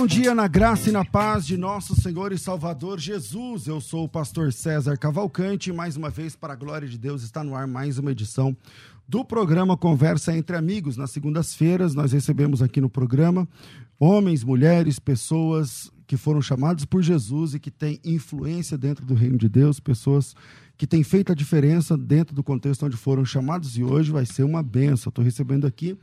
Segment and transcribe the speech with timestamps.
[0.00, 3.66] Bom dia na graça e na paz de nosso Senhor e Salvador Jesus.
[3.66, 7.44] Eu sou o pastor César Cavalcante mais uma vez, para a glória de Deus, está
[7.44, 8.56] no ar mais uma edição
[9.06, 10.96] do programa Conversa entre Amigos.
[10.96, 13.46] Nas segundas-feiras, nós recebemos aqui no programa
[13.98, 19.36] homens, mulheres, pessoas que foram chamados por Jesus e que têm influência dentro do reino
[19.36, 20.34] de Deus, pessoas
[20.80, 24.44] que têm feito a diferença dentro do contexto onde foram chamados e hoje vai ser
[24.44, 25.10] uma benção.
[25.10, 25.94] Estou recebendo aqui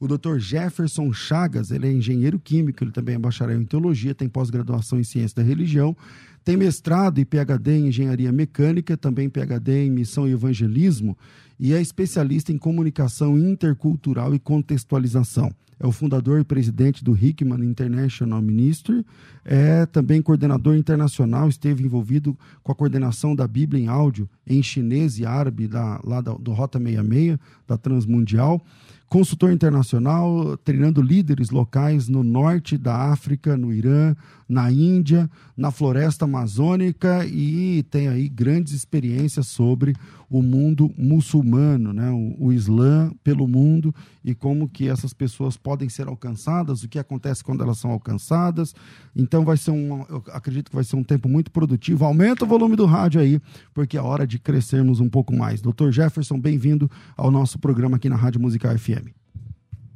[0.00, 0.38] o Dr.
[0.38, 5.04] Jefferson Chagas, ele é engenheiro químico, ele também é bacharel em teologia, tem pós-graduação em
[5.04, 5.96] ciência da religião,
[6.44, 11.16] tem mestrado e PhD em engenharia mecânica, também PhD em missão e evangelismo
[11.58, 15.52] e é especialista em comunicação intercultural e contextualização.
[15.78, 19.04] É o fundador e presidente do Hickman International Ministry,
[19.44, 25.18] é também coordenador internacional, esteve envolvido com a coordenação da Bíblia em áudio em chinês
[25.18, 28.64] e árabe da, lá da, do Rota 66, da Transmundial,
[29.08, 34.14] consultor internacional, treinando líderes locais no norte da África, no Irã,
[34.54, 39.94] na Índia, na floresta amazônica e tem aí grandes experiências sobre
[40.30, 42.08] o mundo muçulmano, né?
[42.10, 43.92] o, o Islã pelo mundo
[44.24, 48.72] e como que essas pessoas podem ser alcançadas, o que acontece quando elas são alcançadas.
[49.14, 52.04] Então vai ser um, eu acredito que vai ser um tempo muito produtivo.
[52.04, 53.40] Aumenta o volume do rádio aí,
[53.74, 55.60] porque é hora de crescermos um pouco mais.
[55.60, 59.08] Doutor Jefferson, bem-vindo ao nosso programa aqui na Rádio Musical FM.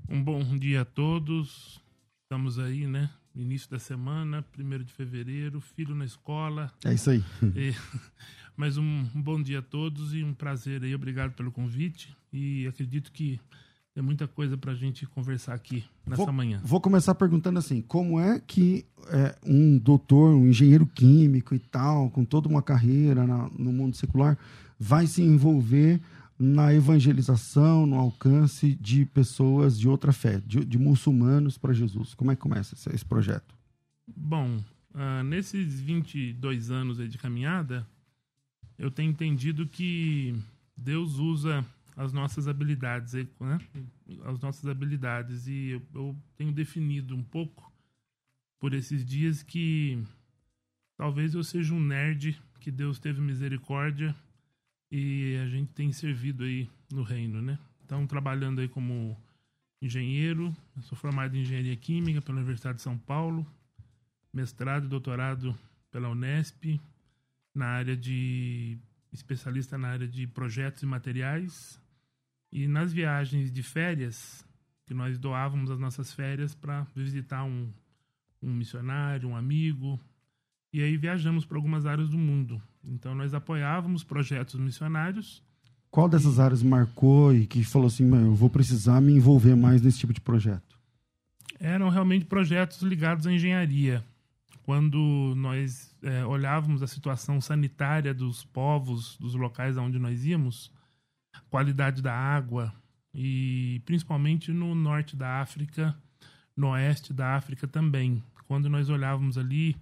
[0.09, 1.81] Um bom dia a todos.
[2.25, 3.09] Estamos aí, né?
[3.35, 6.73] Início da semana, 1 de fevereiro, filho na escola.
[6.85, 7.25] É isso aí.
[7.55, 7.75] E,
[8.57, 10.95] mas um, um, bom dia a todos e um prazer aí.
[10.95, 12.17] Obrigado pelo convite.
[12.33, 13.41] E acredito que
[13.95, 16.61] tem muita coisa para a gente conversar aqui nessa vou, manhã.
[16.65, 22.11] Vou começar perguntando assim: como é que é, um doutor, um engenheiro químico e tal,
[22.11, 24.39] com toda uma carreira na, no mundo secular,
[24.79, 26.01] vai se envolver
[26.39, 32.15] na evangelização, no alcance de pessoas de outra fé, de, de muçulmanos para Jesus?
[32.15, 33.57] Como é que começa esse, esse projeto?
[34.07, 34.63] Bom,
[34.95, 37.87] uh, nesses 22 anos de caminhada,
[38.79, 40.35] eu tenho entendido que
[40.77, 41.65] Deus usa
[41.97, 43.59] as nossas habilidades, né?
[44.25, 47.73] as nossas habilidades, e eu, eu tenho definido um pouco
[48.61, 50.01] por esses dias que
[50.97, 54.15] talvez eu seja um nerd que Deus teve misericórdia
[54.91, 57.59] e a gente tem servido aí no reino, né?
[57.85, 59.17] Então, trabalhando aí como
[59.81, 63.47] engenheiro, sou formado em engenharia química pela Universidade de São Paulo,
[64.33, 65.57] mestrado e doutorado
[65.91, 66.81] pela Unesp,
[67.55, 68.79] na área de
[69.13, 71.81] especialista na área de projetos e materiais.
[72.51, 74.45] E nas viagens de férias,
[74.87, 77.71] que nós doávamos as nossas férias para visitar um,
[78.43, 80.01] um missionário, um amigo,
[80.73, 82.61] e aí viajamos para algumas áreas do mundo.
[82.85, 85.43] Então nós apoiávamos projetos missionários.
[85.91, 89.99] Qual dessas áreas marcou e que falou assim, eu vou precisar me envolver mais nesse
[89.99, 90.79] tipo de projeto?
[91.59, 94.05] Eram realmente projetos ligados à engenharia.
[94.63, 100.71] Quando nós é, olhávamos a situação sanitária dos povos, dos locais aonde nós íamos,
[101.49, 102.73] qualidade da água
[103.15, 105.97] e principalmente no norte da África,
[106.55, 108.23] no oeste da África também.
[108.49, 109.77] Quando nós olhávamos ali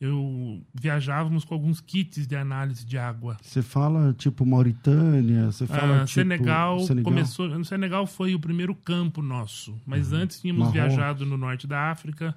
[0.00, 3.36] eu viajávamos com alguns kits de análise de água.
[3.40, 8.40] Você fala tipo Mauritânia, você fala ah, tipo Senegal, Senegal, começou, no Senegal foi o
[8.40, 10.18] primeiro campo nosso, mas uhum.
[10.18, 10.94] antes tínhamos Marrocos.
[10.94, 12.34] viajado no norte da África,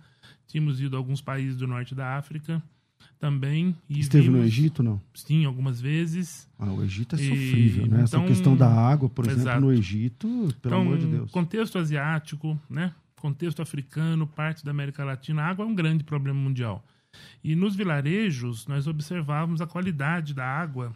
[0.48, 2.64] tínhamos ido a alguns países do norte da África
[3.20, 3.76] também.
[3.90, 5.02] Esteve vimos, no Egito, não?
[5.14, 6.48] Sim, algumas vezes.
[6.58, 8.04] Ah, o Egito é sofrível, e, né?
[8.04, 9.42] Essa então, questão da água, por exato.
[9.42, 10.28] exemplo, no Egito,
[10.62, 11.32] pelo então, amor de Deus.
[11.32, 12.94] Contexto asiático, né?
[13.20, 16.86] Contexto africano, parte da América Latina, a água é um grande problema mundial.
[17.44, 20.96] E nos vilarejos, nós observávamos a qualidade da água.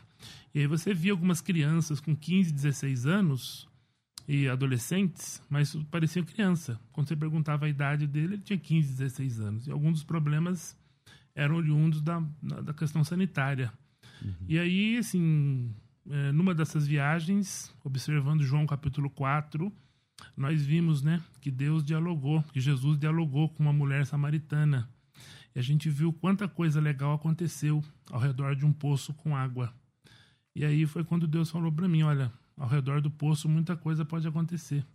[0.53, 3.67] E aí você via algumas crianças com 15, 16 anos
[4.27, 6.79] e adolescentes, mas pareciam criança.
[6.91, 9.67] Quando você perguntava a idade dele, ele tinha 15, 16 anos.
[9.67, 10.77] E alguns dos problemas
[11.35, 12.21] eram oriundos da,
[12.63, 13.71] da questão sanitária.
[14.21, 14.33] Uhum.
[14.47, 15.73] E aí, assim,
[16.09, 19.71] é, numa dessas viagens, observando João capítulo 4,
[20.35, 24.89] nós vimos né, que Deus dialogou, que Jesus dialogou com uma mulher samaritana.
[25.55, 29.73] E a gente viu quanta coisa legal aconteceu ao redor de um poço com água.
[30.55, 34.03] E aí foi quando Deus falou para mim, olha, ao redor do poço muita coisa
[34.05, 34.85] pode acontecer.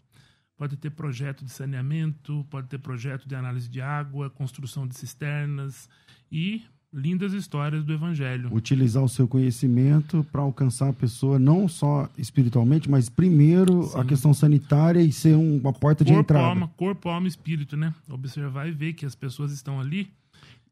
[0.57, 5.89] Pode ter projeto de saneamento, pode ter projeto de análise de água, construção de cisternas
[6.33, 8.53] e lindas histórias do evangelho.
[8.53, 14.01] Utilizar o seu conhecimento para alcançar a pessoa não só espiritualmente, mas primeiro Sim.
[14.01, 16.47] a questão sanitária e ser uma porta corpo, de entrada.
[16.47, 17.95] Alma, corpo, alma e espírito, né?
[18.09, 20.11] Observar e ver que as pessoas estão ali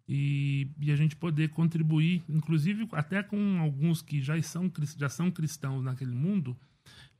[0.09, 5.31] e, e, a gente poder contribuir, inclusive até com alguns que já são, já são
[5.31, 6.57] cristãos naquele mundo,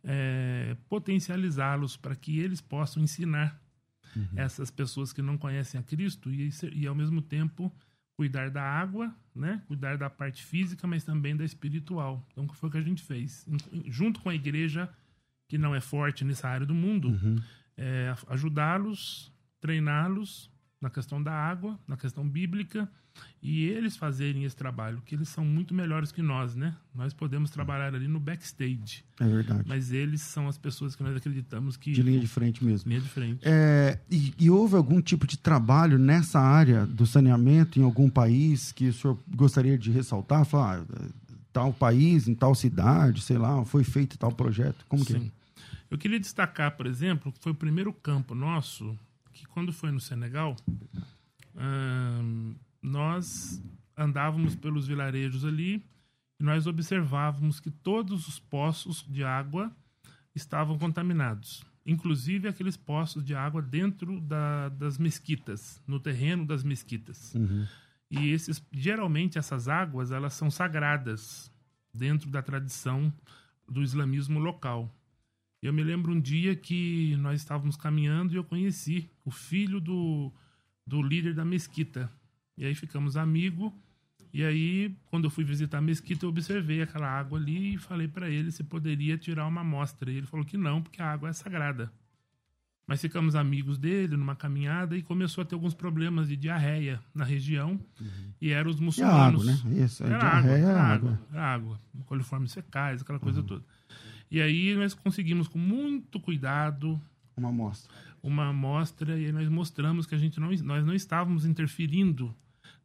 [0.05, 3.61] é, potencializá-los para que eles possam ensinar
[4.15, 4.29] uhum.
[4.37, 7.73] essas pessoas que não conhecem a Cristo e, e, ao mesmo tempo,
[8.17, 9.63] cuidar da água, né?
[9.67, 12.27] cuidar da parte física, mas também da espiritual.
[12.33, 13.47] Então, foi o que a gente fez.
[13.87, 14.89] Junto com a igreja,
[15.49, 17.37] que não é forte nessa área do mundo, uhum.
[17.77, 22.89] é, ajudá-los, treiná-los na questão da água, na questão bíblica,
[23.43, 26.77] e eles fazerem esse trabalho, que eles são muito melhores que nós, né?
[26.95, 29.05] Nós podemos trabalhar ali no backstage.
[29.19, 29.65] É verdade.
[29.67, 31.93] Mas eles são as pessoas que nós acreditamos que.
[31.93, 32.89] De linha de frente mesmo.
[32.91, 33.41] Linha de frente.
[33.43, 38.73] É, e, e, houve algum tipo de trabalho nessa área do saneamento em algum país
[38.73, 40.45] que o senhor gostaria de ressaltar?
[40.45, 41.07] Falar, ah,
[41.53, 44.85] tal país, em tal cidade, sei lá, foi feito tal projeto?
[44.89, 45.21] Como Sim.
[45.21, 45.31] que é?
[45.89, 48.99] Eu queria destacar, por exemplo, que foi o primeiro campo nosso
[49.37, 50.57] que quando foi no Senegal,
[51.55, 53.63] hum, nós
[53.97, 55.85] andávamos pelos vilarejos ali
[56.41, 59.71] e nós observávamos que todos os poços de água
[60.35, 67.35] estavam contaminados, inclusive aqueles poços de água dentro da, das mesquitas, no terreno das mesquitas.
[67.35, 67.67] Uhum.
[68.11, 71.51] E esses, geralmente essas águas elas são sagradas
[71.93, 73.13] dentro da tradição
[73.69, 74.91] do islamismo local.
[75.67, 80.33] Eu me lembro um dia que nós estávamos caminhando e eu conheci o filho do,
[80.87, 82.09] do líder da mesquita.
[82.57, 83.73] E aí ficamos amigos.
[84.33, 88.07] E aí, quando eu fui visitar a mesquita, eu observei aquela água ali e falei
[88.07, 90.09] para ele se poderia tirar uma amostra.
[90.09, 91.91] E ele falou que não, porque a água é sagrada.
[92.87, 97.25] Mas ficamos amigos dele numa caminhada e começou a ter alguns problemas de diarreia na
[97.25, 97.73] região.
[98.01, 98.33] Uhum.
[98.41, 99.45] E eram os muçulmanos.
[99.45, 99.85] E água, né?
[99.85, 101.21] Isso, era diarreia água, é água.
[101.33, 103.47] Água, água, coliformes fecais, aquela coisa uhum.
[103.47, 103.65] toda.
[104.31, 107.01] E aí nós conseguimos com muito cuidado
[107.37, 107.95] uma amostra.
[108.23, 112.35] Uma amostra e aí nós mostramos que a gente não nós não estávamos interferindo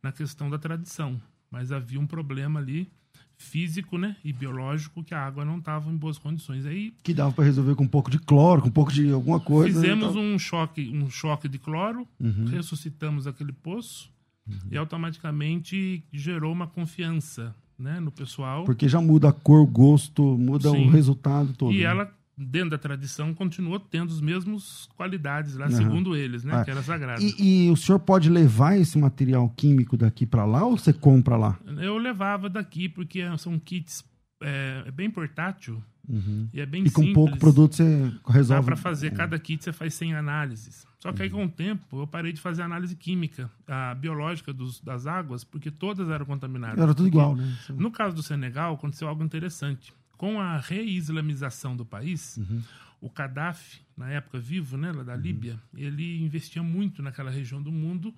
[0.03, 2.91] na questão da tradição, mas havia um problema ali
[3.37, 6.65] físico, né, e biológico que a água não estava em boas condições.
[6.65, 9.39] Aí que dava para resolver com um pouco de cloro, com um pouco de alguma
[9.39, 9.79] coisa.
[9.79, 12.45] Né, Fizemos um choque, um choque de cloro, uhum.
[12.45, 14.11] ressuscitamos aquele poço
[14.47, 14.59] uhum.
[14.69, 18.63] e automaticamente gerou uma confiança né, no pessoal.
[18.63, 20.87] Porque já muda a cor, o gosto, muda Sim.
[20.87, 21.73] o resultado todo.
[21.73, 21.83] E né?
[21.83, 25.71] ela, dentro da tradição, continuou tendo as mesmas qualidades lá, uhum.
[25.71, 26.63] segundo eles, né, ah.
[26.63, 27.21] que era sagrado.
[27.21, 31.35] E, e, o senhor pode levar esse material químico daqui para lá ou você compra
[31.35, 31.59] lá?
[31.81, 34.03] Eu levava daqui porque são kits
[34.43, 36.47] é, é bem portátil uhum.
[36.53, 37.09] e é bem e simples.
[37.09, 38.61] E com pouco produto você resolve.
[38.61, 40.85] Dá para fazer, cada kit você faz 100 análises.
[41.01, 44.79] Só que aí, com o tempo, eu parei de fazer análise química, a biológica dos,
[44.79, 46.77] das águas, porque todas eram contaminadas.
[46.77, 47.57] Era tudo igual, né?
[47.69, 49.91] No caso do Senegal, aconteceu algo interessante.
[50.15, 52.61] Com a reislamização do país, uhum.
[53.01, 55.21] o Gaddafi, na época vivo, né, lá da uhum.
[55.21, 58.13] Líbia, ele investia muito naquela região do mundo,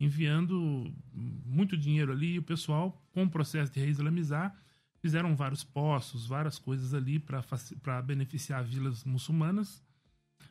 [0.00, 4.52] enviando muito dinheiro ali, e o pessoal, com o processo de reislamizar,
[4.98, 9.84] fizeram vários poços, várias coisas ali para beneficiar vilas muçulmanas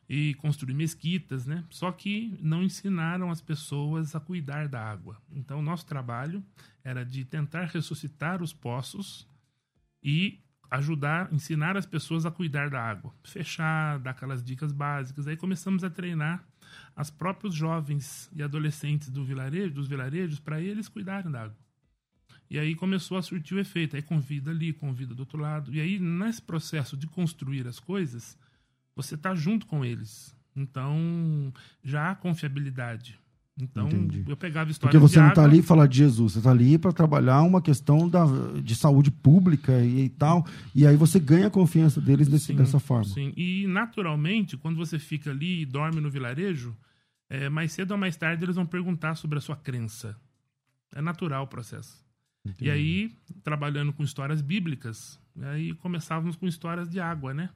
[0.08, 1.64] e construir mesquitas, né?
[1.70, 5.18] Só que não ensinaram as pessoas a cuidar da água.
[5.32, 6.44] Então, nosso trabalho
[6.84, 9.28] era de tentar ressuscitar os poços
[10.04, 15.28] e ajudar, ensinar as pessoas a cuidar da água, fechar, dar aquelas dicas básicas.
[15.28, 16.44] Aí começamos a treinar
[16.96, 21.64] as próprios jovens e adolescentes do vilarejo, dos vilarejos para eles cuidarem da água.
[22.50, 23.96] E aí começou a surtir o efeito.
[23.96, 25.74] Aí convida ali, convida do outro lado.
[25.74, 28.38] E aí, nesse processo de construir as coisas,
[28.96, 30.36] você está junto com eles.
[30.56, 31.52] Então,
[31.84, 33.20] já há confiabilidade.
[33.60, 34.24] Então, Entendi.
[34.28, 36.92] eu pegava histórias Porque você não está ali falar de Jesus, você está ali para
[36.92, 38.26] trabalhar uma questão da,
[38.62, 42.56] de saúde pública e, e, tal, e aí você ganha a confiança deles desse, sim,
[42.56, 43.06] dessa forma.
[43.06, 46.76] Sim, e naturalmente, quando você fica ali e dorme no vilarejo,
[47.30, 50.16] é, mais cedo ou mais tarde eles vão perguntar sobre a sua crença.
[50.96, 52.04] É natural o processo.
[52.44, 52.66] Entendi.
[52.66, 53.12] E aí,
[53.44, 57.50] trabalhando com histórias bíblicas, aí começávamos com histórias de água, né?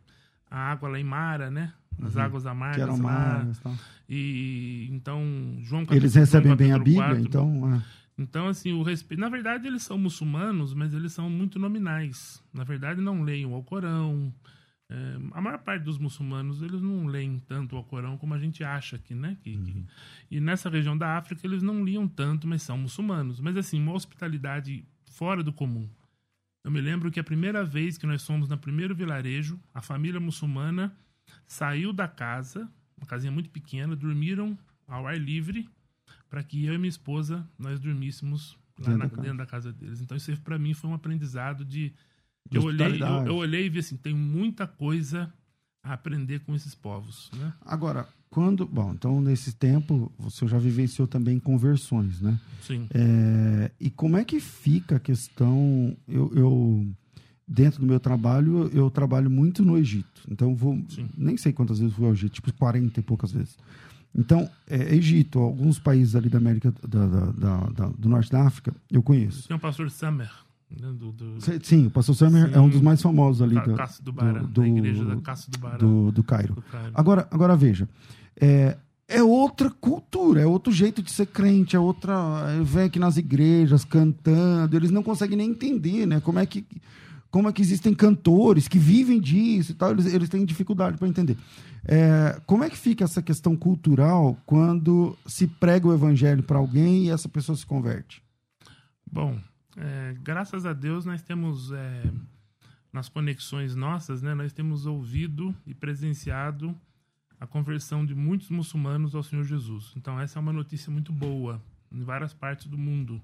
[0.49, 1.73] A água lá em Mara, né?
[2.01, 2.21] As uhum.
[2.21, 2.75] águas amargas.
[2.77, 3.73] Que eram amargas, tá.
[4.07, 7.73] E então João Eles recebem bem a Bíblia, 4, então.
[7.73, 7.81] É.
[8.17, 9.19] Então assim o respeito.
[9.19, 12.41] Na verdade eles são muçulmanos, mas eles são muito nominais.
[12.53, 14.33] Na verdade não leem o Alcorão.
[14.89, 18.63] É, a maior parte dos muçulmanos eles não leem tanto o Alcorão como a gente
[18.63, 19.37] acha aqui, né?
[19.41, 19.65] Que, uhum.
[19.65, 19.85] que,
[20.31, 23.39] e nessa região da África eles não liam tanto, mas são muçulmanos.
[23.41, 25.89] Mas assim uma hospitalidade fora do comum
[26.67, 30.19] Eu me lembro que a primeira vez que nós fomos no primeiro vilarejo, a família
[30.19, 30.93] muçulmana
[31.47, 35.69] saiu da casa, uma casinha muito pequena, dormiram ao ar livre
[36.29, 39.21] para que eu e minha esposa nós dormíssemos lá Dentro na- da casa.
[39.21, 40.01] dentro da casa deles.
[40.01, 41.93] Então isso para mim foi um aprendizado de
[42.51, 45.33] De eu olhei, eu, eu olhei e vi assim, tem muita coisa
[45.91, 47.53] a aprender com esses povos, né?
[47.65, 48.65] Agora, quando.
[48.65, 52.39] Bom, então nesse tempo você já vivenciou também conversões, né?
[52.61, 52.87] Sim.
[52.93, 55.95] É, e como é que fica a questão?
[56.07, 56.87] Eu, eu-
[57.47, 60.21] dentro do meu trabalho, eu trabalho muito no Egito.
[60.29, 61.07] Então, vou, Sim.
[61.17, 63.55] nem sei quantas vezes fui ao Egito, tipo 40 e poucas vezes.
[64.13, 68.73] Então, é, Egito, alguns países ali da América, da- da- da- do Norte da África,
[68.91, 69.47] eu conheço.
[69.47, 70.31] Tem o pastor Summer, né,
[70.69, 72.55] do, do, Cê- Sim, o pastor Summer Sim.
[72.55, 75.15] é um dos mais famosos ali Ca- do, Cássio do Bará, do- da igreja da
[75.17, 75.77] Cássio do Bará.
[75.77, 76.55] do, do Cairo.
[76.55, 76.91] do Cairo.
[76.93, 77.87] Agora, agora veja,
[78.39, 82.13] é, é outra cultura, é outro jeito de ser crente, é outra.
[82.63, 86.19] Vem aqui nas igrejas cantando, eles não conseguem nem entender, né?
[86.19, 86.65] Como é que,
[87.31, 91.07] como é que existem cantores que vivem disso e tal, eles, eles têm dificuldade para
[91.07, 91.37] entender.
[91.85, 97.05] É, como é que fica essa questão cultural quando se prega o evangelho para alguém
[97.05, 98.21] e essa pessoa se converte?
[99.09, 99.37] Bom,
[99.77, 102.03] é, graças a Deus nós temos, é,
[102.91, 106.75] nas conexões nossas, né, nós temos ouvido e presenciado
[107.39, 109.93] a conversão de muitos muçulmanos ao Senhor Jesus.
[109.95, 113.21] Então essa é uma notícia muito boa em várias partes do mundo.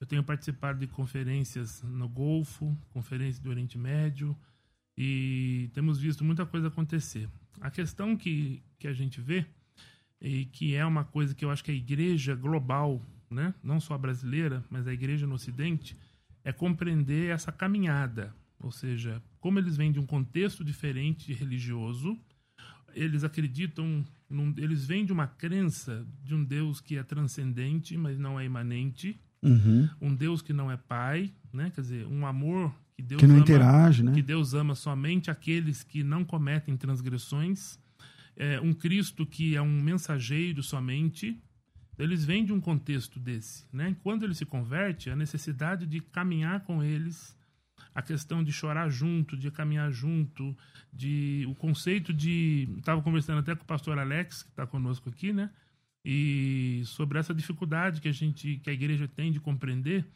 [0.00, 4.36] Eu tenho participado de conferências no Golfo, conferências do Oriente Médio,
[4.96, 7.28] e temos visto muita coisa acontecer.
[7.60, 9.44] A questão que, que a gente vê,
[10.20, 13.94] e que é uma coisa que eu acho que a igreja global, né, não só
[13.94, 15.96] a brasileira, mas a igreja no Ocidente,
[16.44, 18.34] é compreender essa caminhada.
[18.58, 22.18] Ou seja, como eles vêm de um contexto diferente religioso,
[22.94, 28.18] eles acreditam, num, eles vêm de uma crença de um Deus que é transcendente, mas
[28.18, 29.88] não é imanente, Uhum.
[30.02, 31.70] um Deus que não é pai, né?
[31.74, 34.12] Quer dizer, um amor que Deus Que não ama, interage, né?
[34.12, 37.78] que Deus ama somente aqueles que não cometem transgressões,
[38.36, 41.40] é, um Cristo que é um mensageiro somente.
[42.02, 43.94] Eles vêm de um contexto desse, né?
[44.02, 47.36] Quando ele se converte, a necessidade de caminhar com eles,
[47.94, 50.56] a questão de chorar junto, de caminhar junto,
[50.92, 55.32] de o conceito de, estava conversando até com o pastor Alex que está conosco aqui,
[55.32, 55.50] né?
[56.04, 60.06] E sobre essa dificuldade que a gente, que a igreja tem de compreender,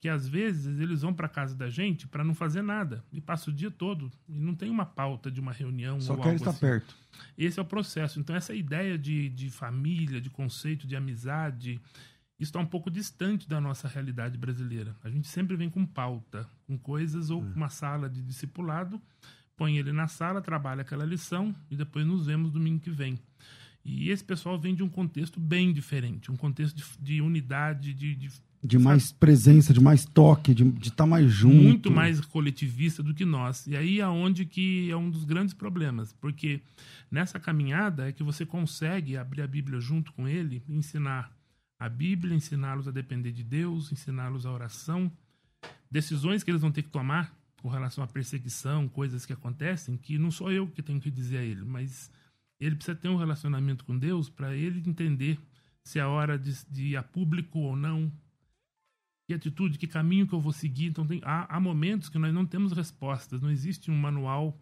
[0.00, 3.50] que às vezes eles vão para casa da gente para não fazer nada e passa
[3.50, 6.50] o dia todo e não tem uma pauta de uma reunião Só ou quer estar
[6.50, 6.60] assim.
[6.60, 6.96] perto.
[7.36, 8.18] Esse é o processo.
[8.18, 11.80] Então, essa ideia de, de família, de conceito de amizade,
[12.38, 14.96] está um pouco distante da nossa realidade brasileira.
[15.02, 19.00] A gente sempre vem com pauta, com coisas ou com uma sala de discipulado,
[19.56, 23.18] põe ele na sala, trabalha aquela lição e depois nos vemos domingo que vem.
[23.84, 28.14] E esse pessoal vem de um contexto bem diferente, um contexto de, de unidade, de,
[28.14, 28.30] de
[28.62, 31.54] De mais presença, de mais toque, de estar mais junto.
[31.62, 33.66] muito mais coletivista do que nós.
[33.66, 36.62] E aí é onde que é um dos grandes problemas, porque
[37.10, 41.30] nessa caminhada é que você consegue abrir a Bíblia junto com ele, ensinar
[41.78, 45.12] a Bíblia, ensiná-los a depender de Deus, ensiná-los a oração,
[45.90, 50.16] decisões que eles vão ter que tomar com relação à perseguição, coisas que acontecem, que
[50.18, 52.10] não sou eu que tenho que dizer a ele, mas
[52.60, 55.38] ele precisa ter um relacionamento com Deus para ele entender
[55.82, 58.10] se é hora de, de ir a público ou não,
[59.26, 60.86] que atitude, que caminho que eu vou seguir.
[60.86, 64.58] Então, tem, há, há momentos que nós não temos respostas, não existe um manual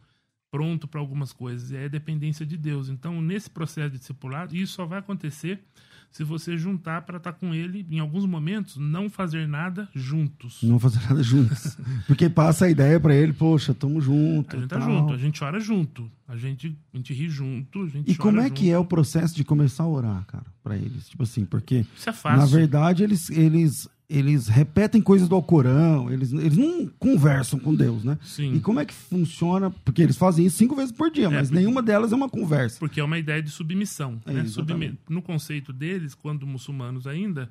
[0.50, 2.88] pronto para algumas coisas, é dependência de Deus.
[2.88, 5.64] Então, nesse processo de discipulado, isso só vai acontecer
[6.12, 10.58] se você juntar para estar com ele, em alguns momentos, não fazer nada juntos.
[10.62, 11.76] Não fazer nada juntos.
[12.06, 14.54] Porque passa a ideia pra ele, poxa, tamo junto.
[14.56, 14.88] A gente tá tal.
[14.90, 18.38] junto, a gente chora junto, a gente, a gente ri junto, a gente E como
[18.40, 18.54] é junto.
[18.54, 21.08] que é o processo de começar a orar, cara, pra eles?
[21.08, 22.38] Tipo assim, porque Isso é fácil.
[22.38, 28.04] na verdade eles, eles, eles repetem coisas do Alcorão, eles, eles não conversam com Deus,
[28.04, 28.18] né?
[28.22, 28.54] Sim.
[28.54, 29.70] E como é que funciona?
[29.70, 32.78] Porque eles fazem isso cinco vezes por dia, mas porque- nenhuma delas é uma conversa.
[32.78, 34.20] Porque é uma ideia de submissão.
[34.26, 34.40] É, né?
[34.42, 34.90] exatamente.
[34.96, 37.48] Subme- No conceito deles, quando muçulmanos ainda,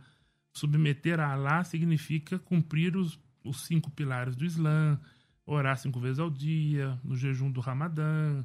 [0.53, 4.99] submeter a Allah significa cumprir os, os cinco pilares do Islã,
[5.45, 8.43] orar cinco vezes ao dia, no jejum do Ramadã,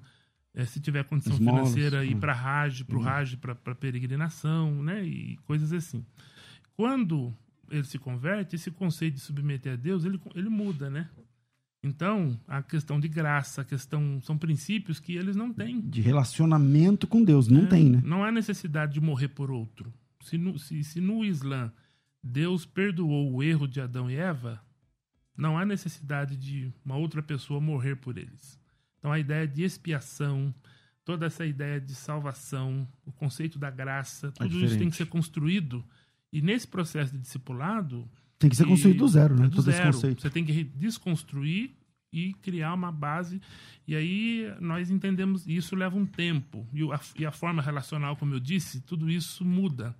[0.54, 2.20] eh, se tiver condição financeira, ir hum.
[2.20, 5.04] para Hajj, para o Hajj, para peregrinação, né?
[5.04, 6.02] E coisas assim.
[6.74, 7.34] Quando
[7.70, 11.08] ele se converte, esse conceito de submeter a Deus, ele, ele muda, né?
[11.82, 15.80] Então, a questão de graça, a questão são princípios que eles não têm.
[15.80, 18.02] De relacionamento com Deus, não É, tem, né?
[18.04, 19.92] Não há necessidade de morrer por outro.
[20.22, 21.72] Se no, se, se no Islã
[22.22, 24.60] Deus perdoou o erro de Adão e Eva,
[25.36, 28.58] não há necessidade de uma outra pessoa morrer por eles.
[28.98, 30.52] Então a ideia de expiação,
[31.04, 35.84] toda essa ideia de salvação, o conceito da graça, tudo isso tem que ser construído.
[36.32, 39.46] E nesse processo de discipulado, Tem que ser construído do zero, né?
[39.46, 39.92] É do Todo esse zero.
[39.92, 40.22] conceito.
[40.22, 41.70] Você tem que desconstruir
[42.12, 43.40] e criar uma base.
[43.86, 46.66] E aí nós entendemos, e isso leva um tempo.
[46.72, 49.94] E a, e a forma relacional, como eu disse, tudo isso muda.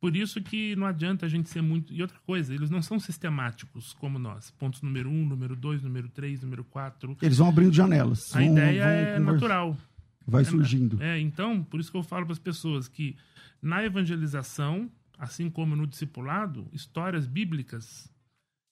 [0.00, 1.92] Por isso que não adianta a gente ser muito.
[1.94, 4.50] E outra coisa, eles não são sistemáticos como nós.
[4.50, 7.16] Pontos número um, número dois, número três, número quatro.
[7.22, 8.34] Eles vão abrindo janelas.
[8.34, 9.32] A vão- ideia vão é conversar.
[9.32, 9.76] natural.
[10.26, 11.00] Vai surgindo.
[11.02, 13.16] É, então, por isso que eu falo para as pessoas que
[13.62, 14.90] na evangelização,
[15.22, 18.12] assim como no discipulado, histórias bíblicas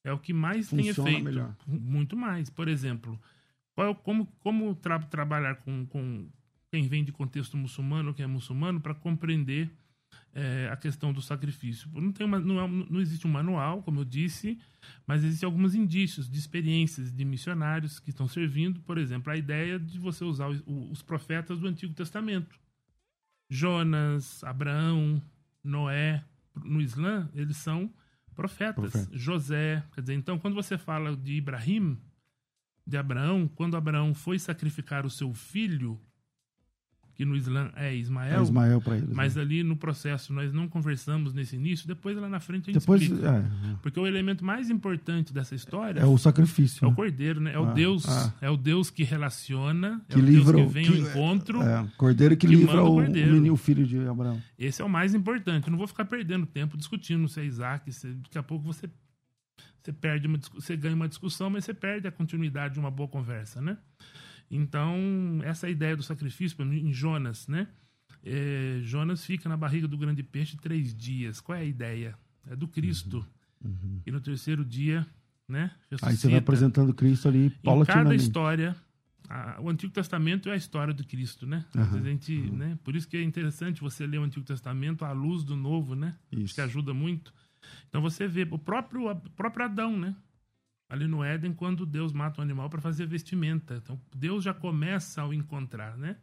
[0.05, 1.25] é o que mais tem Funciona efeito.
[1.25, 1.57] melhor.
[1.67, 2.51] Muito mais.
[2.51, 3.21] Por exemplo,
[3.75, 6.29] qual o- como, como tra- trabalhar com, com
[6.73, 9.71] quem vem de contexto muçulmano, quem é muçulmano, para compreender
[10.35, 11.89] é, a questão do sacrifício.
[11.93, 14.59] Não, tem uma, não, é não existe um manual, como eu disse,
[15.07, 18.81] mas existem alguns indícios de experiências de missionários que estão servindo.
[18.81, 22.59] Por exemplo, a ideia de você usar os, os profetas do Antigo Testamento.
[23.49, 25.21] Jonas, Abraão,
[25.63, 26.25] Noé.
[26.55, 27.93] No Islã, eles são
[28.35, 28.93] profetas.
[28.93, 29.17] Profeta.
[29.17, 29.85] José.
[29.95, 31.99] Quer dizer, então, quando você fala de Ibrahim,
[32.87, 36.01] de Abraão, quando Abraão foi sacrificar o seu filho,
[37.21, 39.11] que no Islã é Ismael, É Ismael para eles.
[39.15, 39.43] mas né?
[39.43, 43.03] ali no processo nós não conversamos nesse início, depois lá na frente a gente Depois
[43.03, 43.29] explica.
[43.29, 46.83] é, Porque o elemento mais importante dessa história é o sacrifício.
[46.83, 46.97] é o né?
[46.97, 47.53] cordeiro, né?
[47.53, 48.33] É o Ah, Deus, ah.
[48.41, 50.97] é o Deus que relaciona, é Que o livra Deus o- que vem que- ao
[51.11, 51.61] encontro.
[51.63, 54.41] É, cordeiro que, que livra o o, o menino, o filho de Abraão.
[54.59, 55.67] Esse é o mais importante.
[55.67, 58.89] Eu não vou ficar perdendo tempo discutindo se é Isaac, se daqui a pouco você
[59.83, 63.09] você perde uma você ganha uma discussão, mas você perde a continuidade de uma boa
[63.09, 63.77] conversa, né?
[64.51, 64.99] Então,
[65.45, 67.69] essa é ideia do sacrifício em Jonas, né?
[68.25, 71.41] É, Jonas fica na barriga do grande peixe três dias.
[71.41, 72.15] Qual é a ideia?
[72.51, 73.25] É do Cristo.
[74.07, 75.07] E no terceiro dia,
[75.49, 75.65] né?
[75.65, 76.37] Uhum, Aí você vai ressuscita.
[76.39, 78.23] apresentando Cristo ali Em cada paulatinamente.
[78.25, 78.77] história,
[79.29, 81.65] a- o Antigo Testamento é a história do Cristo, né?
[81.75, 82.79] A gente, né?
[82.83, 86.17] Por isso que é interessante você ler o Antigo Testamento à luz do Novo, né?
[86.33, 86.55] Acho Isso.
[86.55, 87.33] que ajuda muito.
[87.89, 90.15] Então você vê o próprio, o próprio Adão, né?
[90.91, 93.81] Ali no Éden, quando Deus mata um animal para fazer vestimenta.
[93.83, 96.17] Então Deus já começa ao encontrar, né?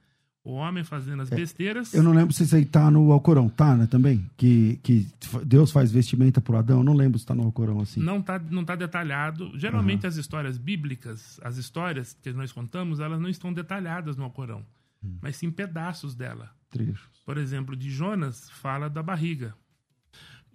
[0.43, 1.93] O homem fazendo as besteiras.
[1.93, 3.49] É, Eu não lembro se isso aí tá no Alcorão.
[3.49, 4.29] Tá, né, também?
[4.37, 5.05] Que, que
[5.45, 6.77] Deus faz vestimenta pro Adão.
[6.79, 7.99] Eu não lembro se tá no Alcorão assim.
[8.01, 9.51] Não está não tá detalhado.
[9.57, 14.65] Geralmente as histórias bíblicas, as histórias que nós contamos, elas não estão detalhadas no Alcorão,
[15.03, 15.17] Hum.
[15.21, 16.49] mas sim pedaços dela.
[16.69, 17.21] Trechos.
[17.25, 19.53] Por exemplo, de Jonas, fala da barriga.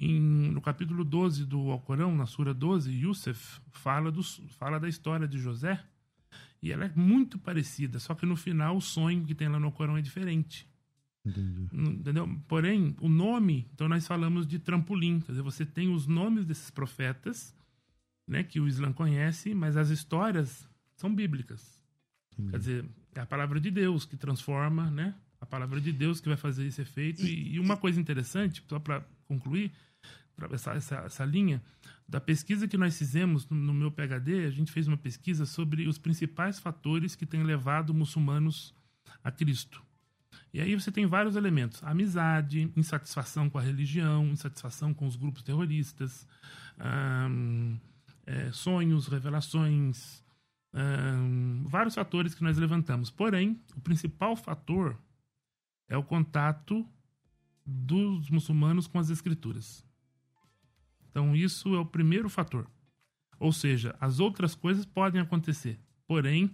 [0.05, 5.29] Em- no capítulo 12 do Alcorão, na Sura 12, Yusuf fala, dos, fala da história
[5.29, 5.83] de José.
[6.61, 9.67] E ela é muito parecida, só que no final o sonho que tem lá no
[9.67, 10.67] Alcorão é diferente.
[11.25, 11.69] Entendi.
[11.73, 12.29] Entendeu?
[12.49, 15.21] Porém, o nome, então nós falamos de trampolim.
[15.21, 17.55] Quer dizer, você tem os nomes desses profetas,
[18.27, 21.83] né, que o Islã conhece, mas as histórias são bíblicas.
[22.51, 22.85] Quer dizer,
[23.15, 25.15] é a palavra de Deus que transforma, né?
[25.41, 27.23] A palavra de Deus que vai fazer esse efeito.
[27.23, 29.73] E, e uma coisa interessante, só para concluir,
[30.37, 31.63] pra essa, essa, linha,
[32.09, 35.87] da pesquisa que nós fizemos no, no meu PhD, a gente fez uma pesquisa sobre
[35.87, 38.75] os principais fatores que têm levado muçulmanos
[39.23, 39.83] a Cristo.
[40.53, 45.43] E aí você tem vários elementos: amizade, insatisfação com a religião, insatisfação com os grupos
[45.43, 46.27] terroristas,
[46.79, 47.77] ahn,
[48.27, 50.23] é, sonhos, revelações,
[51.67, 53.11] vários fatores que nós levantamos.
[53.11, 54.99] Porém, o principal fator
[55.89, 56.87] é o contato
[57.65, 59.85] dos muçulmanos com as escrituras.
[61.11, 62.67] Então, isso é o primeiro fator.
[63.39, 66.51] Ou seja, as outras coisas podem acontecer, porém,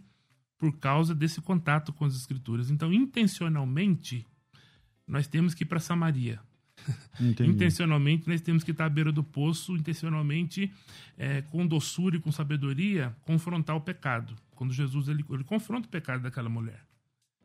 [0.59, 2.71] por causa desse contato com as escrituras.
[2.71, 4.27] Então, intencionalmente,
[5.07, 6.40] nós temos que ir para Samaria.
[7.40, 10.73] Intencionalmente, nós temos que estar à beira do poço, intencionalmente,
[11.16, 14.35] é, com doçura e com sabedoria, confrontar o pecado.
[14.51, 16.85] Quando Jesus ele, ele confronta o pecado daquela mulher.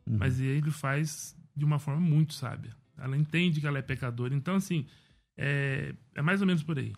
[0.06, 2.76] Mas ele faz de uma forma muito sábia.
[2.98, 4.34] Ela entende que ela é pecadora.
[4.34, 4.86] Então, assim,
[5.36, 6.92] é, é mais ou menos por aí.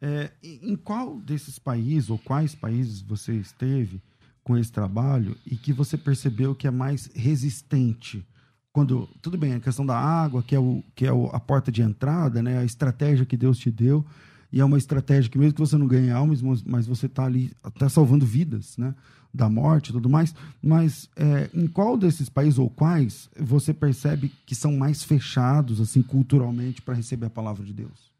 [0.00, 4.00] É, em qual desses países ou quais países você esteve
[4.42, 8.26] com esse trabalho e que você percebeu que é mais resistente?
[8.72, 11.70] Quando tudo bem, a questão da água, que é, o, que é o- a porta
[11.72, 14.06] de entrada, né, a estratégia que Deus te deu,
[14.52, 17.52] e é uma estratégia que mesmo que você não ganhe almas, mas- você está ali
[17.62, 18.94] até salvando vidas, né,
[19.32, 20.34] da morte e tudo mais.
[20.62, 26.02] Mas é, em qual desses países ou quais você percebe que são mais fechados assim
[26.02, 28.10] culturalmente para receber a palavra de Deus?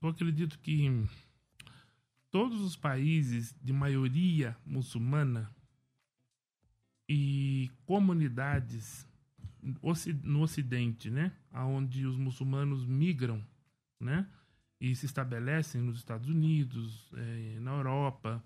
[0.00, 1.04] Eu acredito que
[2.30, 5.50] todos os países de maioria muçulmana
[7.08, 9.06] e comunidades
[10.22, 13.42] no Ocidente, né, aonde os muçulmanos migram,
[14.00, 14.26] né,
[14.80, 18.42] e se estabelecem nos Estados Unidos, eh, na Europa,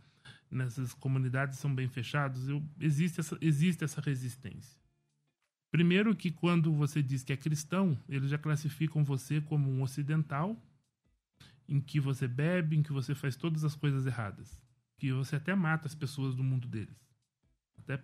[0.51, 4.81] nessas comunidades são bem fechadas, eu, existe, essa, existe essa resistência.
[5.71, 10.57] Primeiro que quando você diz que é cristão, eles já classificam você como um ocidental
[11.67, 14.61] em que você bebe, em que você faz todas as coisas erradas.
[14.99, 16.95] Que você até mata as pessoas do mundo deles.
[17.79, 17.99] Até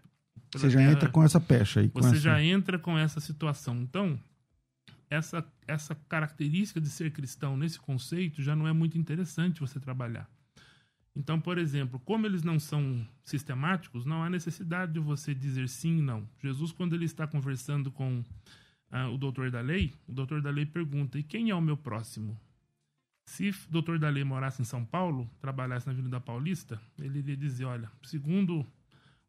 [0.55, 1.91] você já entra com essa pecha aí.
[1.93, 2.21] Você essa...
[2.21, 3.77] já entra com essa situação.
[3.83, 4.19] Então,
[5.11, 10.29] essa, essa característica de ser cristão nesse conceito já não é muito interessante você trabalhar.
[11.17, 15.99] Então, por exemplo, como eles não são sistemáticos, não há necessidade de você dizer sim
[15.99, 16.29] e não.
[16.41, 18.25] Jesus, quando ele está conversando com
[18.91, 21.77] ah, o doutor da lei, o doutor da lei pergunta: e quem é o meu
[21.77, 22.39] próximo?
[23.25, 27.37] Se o doutor da lei morasse em São Paulo, trabalhasse na Avenida Paulista, ele iria
[27.37, 28.65] dizer: olha, segundo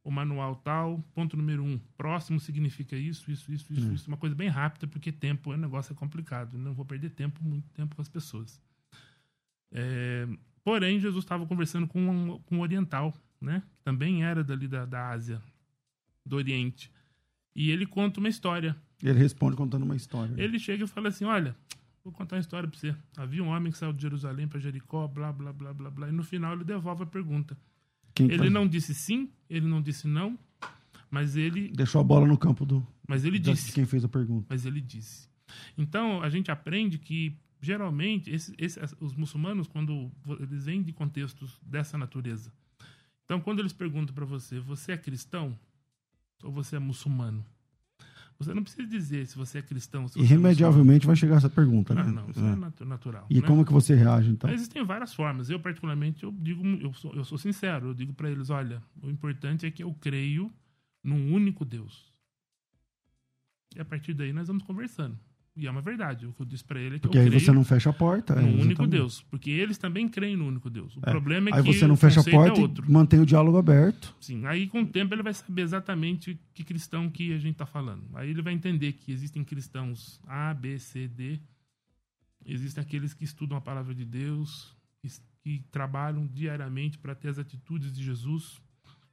[0.09, 3.93] o manual tal, ponto número um, próximo significa isso, isso, isso, isso, hum.
[3.93, 4.07] isso.
[4.07, 6.57] Uma coisa bem rápida, porque tempo, o negócio é complicado.
[6.57, 8.59] Não vou perder tempo, muito tempo com as pessoas.
[9.71, 10.27] É,
[10.63, 13.61] porém, Jesus estava conversando com um, com um oriental, né?
[13.71, 15.41] Que também era dali da, da Ásia,
[16.25, 16.91] do Oriente.
[17.55, 18.75] E ele conta uma história.
[19.03, 20.33] Ele responde contando uma história.
[20.37, 21.55] Ele chega e fala assim: Olha,
[22.03, 22.95] vou contar uma história para você.
[23.15, 26.09] Havia um homem que saiu de Jerusalém para Jericó, blá, blá, blá, blá, blá.
[26.09, 27.55] E no final ele devolve a pergunta.
[28.19, 28.51] Quem ele faz?
[28.51, 30.38] não disse sim, ele não disse não,
[31.10, 31.69] mas ele.
[31.69, 32.86] Deixou a bola no campo do.
[33.08, 33.71] Mas ele disse.
[33.71, 34.45] Quem fez a pergunta.
[34.49, 35.29] Mas ele disse.
[35.77, 41.58] Então a gente aprende que geralmente esse, esse, os muçulmanos quando eles vêm de contextos
[41.62, 42.51] dessa natureza.
[43.23, 45.58] Então quando eles perguntam para você, você é cristão
[46.43, 47.45] ou você é muçulmano?
[48.39, 50.08] Você não precisa dizer se você é cristão.
[50.08, 52.12] Se Irremediavelmente vai chegar essa pergunta, não, né?
[52.12, 53.28] Não, isso é, é natural.
[53.30, 53.45] E né?
[53.45, 54.49] como que você reage, então?
[54.49, 55.49] Mas existem várias formas.
[55.49, 57.88] Eu, particularmente, eu digo, eu sou, eu sou sincero.
[57.88, 60.49] Eu digo para eles, olha, o importante é que eu creio
[61.04, 62.13] num único Deus.
[63.75, 65.19] E a partir daí nós vamos conversando.
[65.59, 66.25] E é uma verdade.
[66.25, 67.93] O que eu disse para ele é que porque eu aí você não fecha a
[67.93, 68.33] porta.
[68.33, 69.21] No é, único Deus.
[69.23, 70.95] Porque eles também creem no único Deus.
[70.95, 71.11] O é.
[71.11, 71.69] problema é aí que.
[71.69, 74.15] Aí você não fecha a é porta é e mantém o diálogo aberto.
[74.21, 74.45] Sim.
[74.45, 78.05] Aí com o tempo ele vai saber exatamente que cristão que a gente está falando.
[78.13, 81.39] Aí ele vai entender que existem cristãos A, B, C, D.
[82.45, 85.09] Existem aqueles que estudam a palavra de Deus, que,
[85.43, 88.61] que trabalham diariamente para ter as atitudes de Jesus.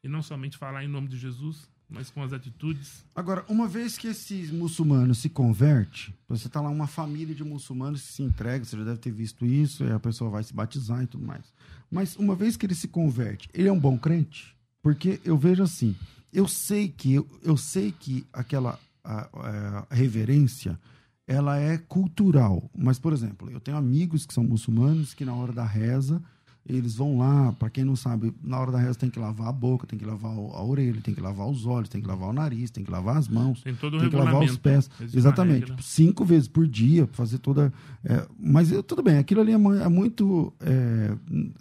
[0.05, 3.05] E não somente falar em nome de Jesus, mas com as atitudes.
[3.15, 8.03] Agora, uma vez que esse muçulmano se converte, você está lá uma família de muçulmanos
[8.03, 11.03] que se entrega, você já deve ter visto isso, e a pessoa vai se batizar
[11.03, 11.53] e tudo mais.
[11.91, 14.57] Mas uma vez que ele se converte, ele é um bom crente?
[14.83, 15.97] Porque eu vejo assim,
[16.33, 20.79] eu sei que eu, eu sei que aquela a, a reverência
[21.27, 25.53] ela é cultural, mas por exemplo, eu tenho amigos que são muçulmanos que na hora
[25.53, 26.23] da reza
[26.69, 29.53] eles vão lá, para quem não sabe, na hora da reza tem que lavar a
[29.53, 32.33] boca, tem que lavar a orelha, tem que lavar os olhos, tem que lavar o
[32.33, 34.91] nariz, tem que lavar as mãos, tem, todo tem que lavar os pés.
[35.15, 37.73] Exatamente, tipo, cinco vezes por dia, fazer toda.
[38.05, 40.53] É, mas tudo bem, aquilo ali é, é muito.
[40.61, 41.17] É,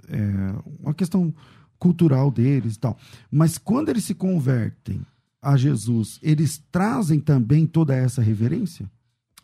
[0.09, 1.33] é, uma questão
[1.77, 2.97] cultural deles e tal.
[3.29, 5.01] Mas quando eles se convertem
[5.41, 8.89] a Jesus, eles trazem também toda essa reverência?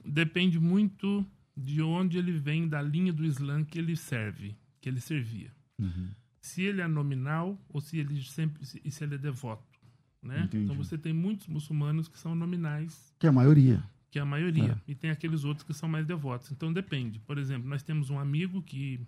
[0.03, 1.23] Depende muito
[1.55, 5.53] de onde ele vem, da linha do Islã que ele serve que ele servia.
[5.79, 6.09] Uhum.
[6.41, 9.79] Se ele é nominal ou se ele sempre se, se ele é devoto,
[10.21, 10.49] né?
[10.53, 14.25] Então você tem muitos muçulmanos que são nominais, que é a maioria, que é a
[14.25, 14.91] maioria, é.
[14.91, 16.51] e tem aqueles outros que são mais devotos.
[16.51, 17.19] Então depende.
[17.19, 18.99] Por exemplo, nós temos um amigo que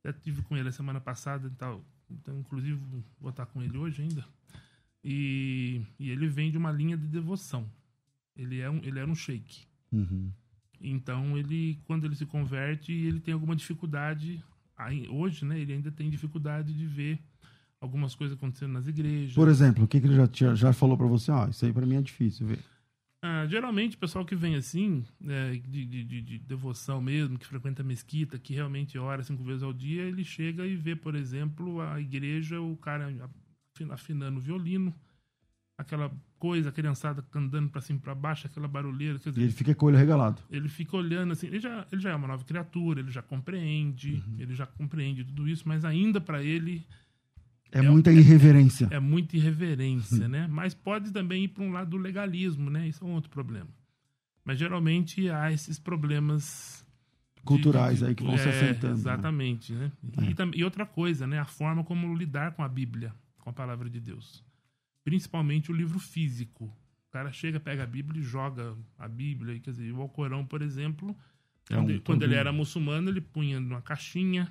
[0.00, 2.80] até tive com ele a semana passada e tal, então inclusive
[3.20, 4.24] vou estar com ele hoje ainda.
[5.02, 7.70] E, e ele vem de uma linha de devoção.
[8.34, 9.66] Ele é um, ele era um sheik.
[9.92, 10.32] Uhum.
[10.80, 14.42] Então ele, quando ele se converte, ele tem alguma dificuldade
[15.10, 17.18] hoje, né, ele ainda tem dificuldade de ver
[17.80, 19.34] algumas coisas acontecendo nas igrejas.
[19.34, 21.30] Por exemplo, o que, que ele já, já falou para você?
[21.30, 22.58] Ah, isso aí para mim é difícil ver.
[23.26, 27.80] Ah, geralmente, o pessoal que vem assim, é, de, de, de, devoção mesmo, que frequenta
[27.80, 31.80] a mesquita, que realmente ora cinco vezes ao dia, ele chega e vê, por exemplo,
[31.80, 33.10] a igreja, o cara
[33.90, 34.94] afinando o violino,
[35.76, 39.18] aquela coisa, a criançada andando para cima e para baixo, aquela barulheira.
[39.18, 40.40] Dizer, e ele fica com o olho regalado.
[40.50, 44.22] Ele fica olhando assim, ele já, ele já é uma nova criatura, ele já compreende,
[44.26, 44.36] uhum.
[44.38, 46.86] ele já compreende tudo isso, mas ainda para ele.
[47.72, 48.88] É, é muita irreverência.
[48.90, 50.28] É, é muita irreverência, uhum.
[50.28, 50.46] né?
[50.48, 52.86] Mas pode também ir para um lado do legalismo, né?
[52.86, 53.68] Isso é um outro problema.
[54.44, 56.84] Mas geralmente há esses problemas
[57.44, 58.94] culturais de, de, aí que vão é, se assentando.
[58.94, 59.00] Né?
[59.00, 59.90] Exatamente, né?
[60.02, 60.34] né?
[60.54, 61.40] E, e, outra coisa, né?
[61.40, 64.43] A forma como lidar com a Bíblia, com a palavra de Deus
[65.04, 66.64] principalmente o livro físico.
[66.64, 69.60] O cara chega, pega a Bíblia e joga a Bíblia.
[69.60, 71.14] Quer dizer, o Alcorão, por exemplo,
[71.70, 74.50] é quando, um, quando ele era muçulmano, ele punha numa caixinha,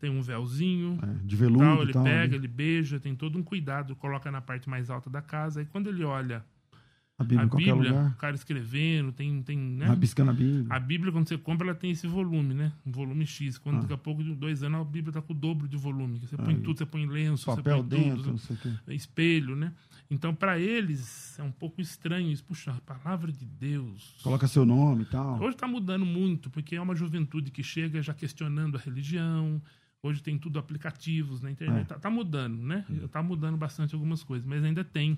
[0.00, 2.36] tem um véuzinho, é, de veludo, tal, ele tal, pega, né?
[2.36, 5.60] ele beija, tem todo um cuidado, coloca na parte mais alta da casa.
[5.60, 6.44] E quando ele olha
[7.16, 9.86] A Bíblia a Bíblia, o cara escrevendo, tem, tem né?
[9.86, 10.66] Rabiscando a Bíblia.
[10.68, 12.72] A Bíblia, quando você compra, ela tem esse volume, né?
[12.84, 13.56] Um volume X.
[13.56, 13.80] Quando Ah.
[13.82, 16.18] daqui a pouco, de dois anos, a Bíblia tá com o dobro de volume.
[16.18, 16.60] Você põe Aí.
[16.60, 18.94] tudo, você põe lenço, Papel você põe dentro, tudo, não sei o quê.
[18.94, 19.72] espelho, né?
[20.10, 22.44] Então, para eles, é um pouco estranho isso.
[22.44, 24.16] Puxa, a palavra de Deus.
[24.22, 25.40] Coloca seu nome e tal.
[25.40, 29.62] Hoje está mudando muito, porque é uma juventude que chega já questionando a religião.
[30.02, 31.82] Hoje tem tudo aplicativos na internet.
[31.82, 31.84] É.
[31.84, 32.84] Tá, tá mudando, né?
[33.12, 35.16] Tá mudando bastante algumas coisas, mas ainda tem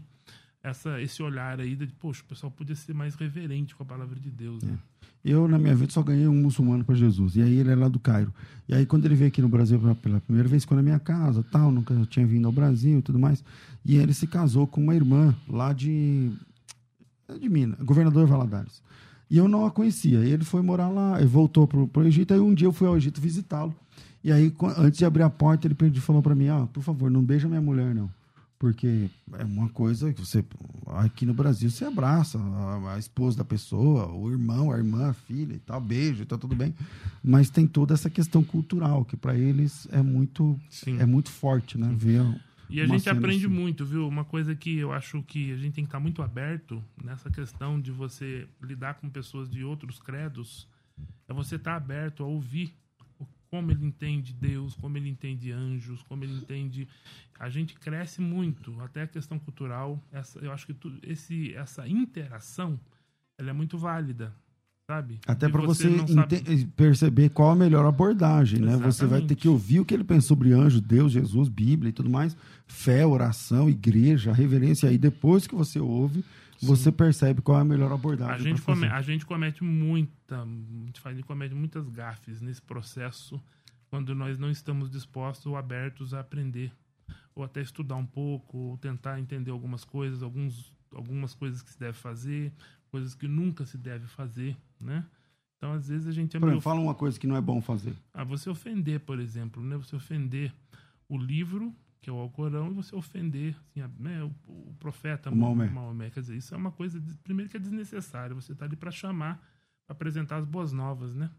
[0.68, 4.18] essa, esse olhar aí de, poxa, o pessoal podia ser mais reverente com a palavra
[4.18, 4.76] de Deus, né?
[5.24, 7.35] Eu, na minha vida, só ganhei um muçulmano para Jesus.
[7.35, 8.33] E aí ele é lá do Cairo.
[8.68, 11.44] E aí, quando ele veio aqui no Brasil pela- primeira vez, ficou na minha casa,
[11.50, 13.42] tal, nunca tinha vindo ao Brasil e tudo mais.
[13.85, 16.31] E ele se casou com uma irmã lá de.
[17.40, 18.81] de Minas, governador Valadares.
[19.29, 20.20] E eu não a conhecia.
[20.20, 22.33] Ele foi morar lá, ele voltou pro, pro Egito.
[22.33, 23.74] Aí um dia eu fui ao Egito visitá-lo.
[24.22, 27.22] E aí, antes de abrir a porta, ele falou para mim: ah, por favor, não
[27.22, 28.09] beija minha mulher, não.
[28.59, 30.45] Porque é uma coisa que você.
[30.87, 35.12] Aqui no Brasil você abraça a, a esposa da pessoa, o irmão, a irmã, a
[35.12, 36.75] filha e tal, beijo, tá tudo bem.
[37.23, 40.99] Mas tem toda essa questão cultural, que para eles é muito, Sim.
[40.99, 41.95] é muito forte, né?
[41.95, 42.23] Ver
[42.71, 43.55] E a gente aprende assim.
[43.55, 44.09] muito, viu?
[44.09, 47.79] Uma coisa que eu acho que a gente tem que estar muito aberto nessa questão
[47.79, 50.66] de você lidar com pessoas de outros credos,
[51.29, 52.75] é você estar aberto a ouvir
[53.50, 56.88] como ele entende Deus, como ele entende anjos, como ele entende.
[57.38, 60.02] A gente cresce muito, até a questão cultural.
[60.12, 62.78] Essa, eu acho que tu- esse, essa interação
[63.38, 64.32] ela é muito válida,
[64.90, 65.18] sabe?
[65.26, 68.76] Até para você, não sabe- perceber qual a melhor abordagem, né?
[68.78, 71.92] Você vai ter que ouvir o que ele pensa sobre anjo, Deus, Jesus, Bíblia e
[71.92, 72.35] tudo mais,
[72.66, 74.88] fé, oração, igreja, reverência.
[74.88, 76.24] Aí depois que você ouve,
[76.62, 78.35] você percebe qual é a melhor abordagem.
[78.35, 80.42] A gente, come- a gente comete muita,
[81.05, 83.40] a gente comete muitas gafes nesse processo
[83.88, 86.73] quando nós não estamos dispostos ou abertos a aprender,
[87.35, 91.79] ou até estudar um pouco, ou tentar entender algumas coisas, alguns, algumas coisas que se
[91.79, 92.53] deve fazer,
[92.90, 95.05] coisas que nunca se deve fazer, né?
[95.57, 97.95] Então, às vezes a gente é meio fala uma coisa que não é bom fazer.
[98.12, 99.77] ah, você ofender, por exemplo, né?
[99.77, 100.53] Você ofender
[101.09, 105.30] o livro, que é o Alcorão, e você ofender assim, a- né, o, o profeta
[105.68, 106.11] O Maomé.
[106.11, 108.35] Quer dizer, isso é uma coisa, primeiro que é desnecessário.
[108.37, 109.37] Você está ali para chamar,
[109.87, 111.30] para apresentar as boas novas, né?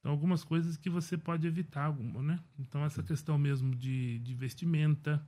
[0.00, 2.40] Então, algumas coisas que você pode evitar, alguma, né?
[2.58, 5.24] Então, essa questão mesmo de, de vestimenta.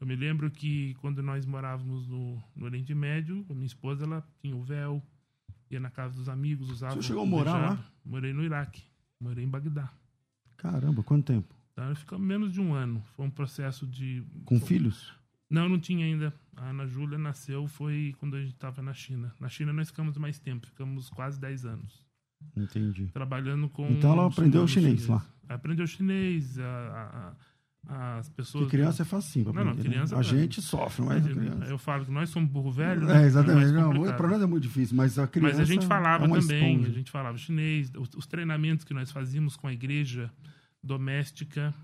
[0.00, 4.26] Eu me lembro que quando nós morávamos no, no Oriente Médio, a minha esposa, ela
[4.40, 5.02] tinha o véu,
[5.70, 6.96] ia na casa dos amigos, usava...
[6.96, 7.84] Você chegou a morar lá?
[8.04, 8.82] Morei no Iraque.
[9.20, 9.90] Morei em Bagdá.
[10.56, 11.54] Caramba, quanto tempo?
[11.82, 13.02] Então, ficamos menos de um ano.
[13.16, 14.22] Foi um processo de.
[14.44, 15.12] Com Foi- filhos?
[15.48, 16.32] Não, não tinha ainda.
[16.56, 19.32] A Ana Júlia nasceu foi quando a gente estava na China.
[19.40, 22.06] Na China nós ficamos mais tempo, ficamos quase 10 anos.
[22.56, 23.06] Entendi.
[23.12, 23.88] Trabalhando com.
[23.90, 25.26] Então ela aprendeu muçulmanos chinês lá.
[25.48, 27.34] Aprendeu chinês, a-
[27.88, 28.64] a- as pessoas.
[28.64, 29.04] Porque criança é
[29.52, 29.82] pra Não, não, né?
[29.82, 31.24] criança A é- gente sofre, mas.
[31.68, 33.22] Eu falo que nós somos burro velho, né?
[33.22, 33.72] É, exatamente.
[33.72, 34.16] complicado.
[34.16, 36.90] pra nós é muito difícil, mas a criança Mas a gente falava é também, esponja.
[36.90, 40.30] a gente falava chinês, os, os treinamentos que nós fazíamos com a igreja
[40.82, 41.74] doméstica,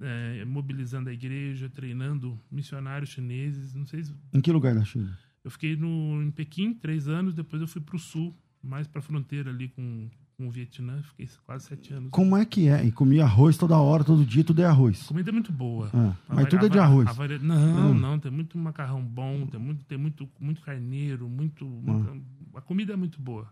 [0.00, 3.74] eh, mobilizando a igreja, treinando missionários chineses.
[3.74, 5.16] Não sei se Em que lugar da China?
[5.44, 8.98] eu fiquei no, em Pequim três anos, depois eu fui para o sul, mais para
[9.00, 11.02] a fronteira ali com, com o Vietnã.
[11.02, 12.10] Fiquei quase sete anos.
[12.10, 12.84] Como é que é?
[12.84, 15.04] E comia arroz toda hora, todo dia, tudo é arroz.
[15.04, 15.90] A comida é muito boa.
[15.94, 17.08] Ah, mas tudo é de arroz.
[17.08, 17.94] a vari- Não, Hum.
[17.98, 21.64] não, tem muito macarrão bom, tem muito, tem muito, muito carneiro, muito.
[21.66, 22.22] Hum.
[22.54, 23.48] A comida é muito boa.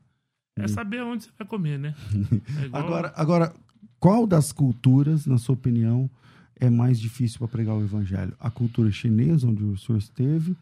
[0.56, 1.94] É saber onde você vai comer, né?
[2.62, 3.54] É igual- Agora, agora,
[4.00, 6.10] qual das culturas, na sua opinião,
[6.56, 8.34] é mais difícil para pregar o evangelho?
[8.40, 10.56] A cultura chinesa, onde o senhor esteve,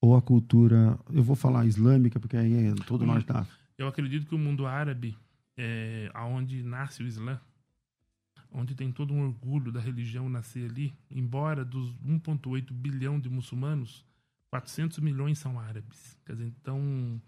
[0.00, 3.58] ou a cultura, eu vou falar islâmica, porque aí é todo o norte da África.
[3.76, 5.18] Eu acredito que o mundo árabe,
[5.56, 7.40] é, aonde nasce o Islã,
[8.52, 14.04] onde tem todo um orgulho da religião nascer ali, embora dos 1,8 bilhão de muçulmanos,
[14.52, 16.16] 400 milhões são árabes.
[16.24, 17.20] Quer dizer, então,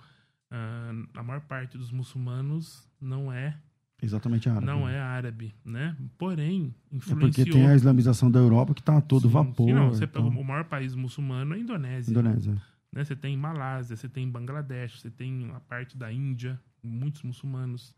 [0.48, 3.58] ah, a maior parte dos muçulmanos não é
[4.02, 4.66] Exatamente árabe.
[4.66, 5.96] não é árabe, né?
[6.18, 7.30] Porém, É influenciou...
[7.32, 9.66] porque tem a islamização da Europa que está a todo Sim, vapor.
[9.68, 12.10] sim, não, você então, o maior país muçulmano é a Indonésia.
[12.10, 12.52] Indonésia.
[12.92, 13.04] né?
[13.04, 17.94] Você tem Malásia, você tem Bangladesh, você tem a parte da Índia, muitos muçulmanos.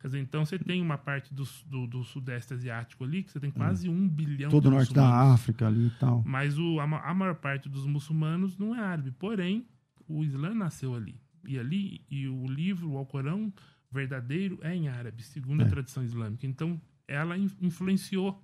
[0.00, 3.40] Quer dizer, então você tem uma parte do, do, do Sudeste Asiático ali, que você
[3.40, 5.32] tem quase um bilhão Todo de o norte da.
[5.32, 6.22] África ali e tal.
[6.24, 9.10] Mas o, a, a maior parte dos muçulmanos não é árabe.
[9.18, 9.66] Porém,
[10.06, 11.20] o Islã nasceu ali.
[11.46, 13.52] E ali, e o livro, o Alcorão
[13.90, 15.66] verdadeiro, é em árabe, segundo É.
[15.66, 16.46] a tradição islâmica.
[16.46, 18.42] Então, ela in- influenciou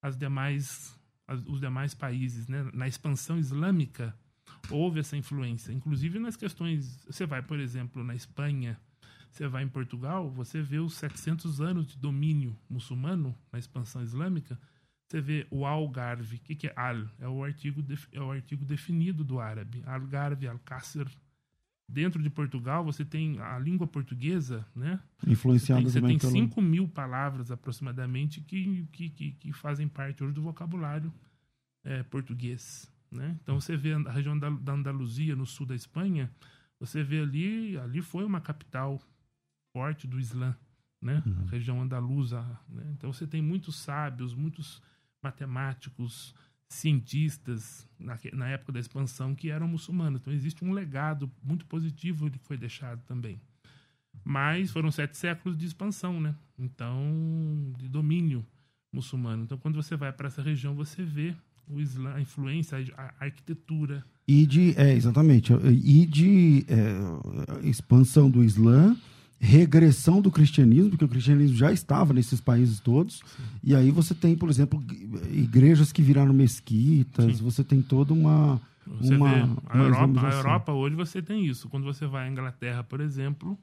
[0.00, 2.46] as demais, as- os demais países.
[2.48, 2.68] Né?
[2.72, 4.14] Na expansão islâmica,
[4.70, 5.72] houve essa influência.
[5.72, 7.04] Inclusive nas questões.
[7.06, 8.78] Você vai, por exemplo, na Espanha,
[9.30, 14.58] você vai em Portugal, você vê os 700 anos de domínio muçulmano na expansão islâmica.
[15.06, 16.36] Você vê o algarve.
[16.36, 17.08] O que, que é al?
[17.18, 19.82] É o, artigo é o artigo definido do árabe.
[19.86, 21.08] Algarve, alcácer.
[21.88, 25.00] Dentro de Portugal, você tem a língua portuguesa, né?
[25.26, 26.32] Influenciada Você tem, você tem pelo...
[26.32, 31.12] 5 mil palavras aproximadamente que, que, que, que fazem parte hoje do vocabulário
[31.82, 32.92] é, português.
[33.10, 33.38] Né?
[33.42, 36.30] Então você vê a região da, da Andaluzia, no sul da Espanha,
[36.78, 39.00] você vê ali, ali foi uma capital
[39.72, 40.54] forte do Islã,
[41.00, 41.22] né?
[41.46, 42.42] A região andaluza.
[42.68, 42.84] Né?
[42.92, 44.82] Então você tem muitos sábios, muitos
[45.22, 46.34] matemáticos,
[46.68, 50.20] cientistas na, na época da expansão que eram muçulmanos.
[50.20, 53.40] Então existe um legado muito positivo que foi deixado também.
[54.24, 56.34] Mas foram sete séculos de expansão, né?
[56.58, 58.44] Então, de domínio
[58.92, 59.44] muçulmano.
[59.44, 61.34] Então, quando você vai para essa região, você vê
[61.66, 64.04] o Islã, a influência, a arquitetura.
[64.26, 68.96] E de, é, exatamente, e de é, expansão do Islã,
[69.40, 73.22] regressão do cristianismo, porque o cristianismo já estava nesses países todos,
[73.62, 74.82] e aí você tem, por exemplo,
[75.30, 77.42] igrejas que viraram mesquitas, Sim.
[77.42, 78.60] você tem toda uma...
[79.00, 80.32] Você uma, vê, a uma Europa, a.
[80.32, 81.68] Europa hoje você tem isso.
[81.68, 83.58] Quando você vai à Inglaterra, por exemplo,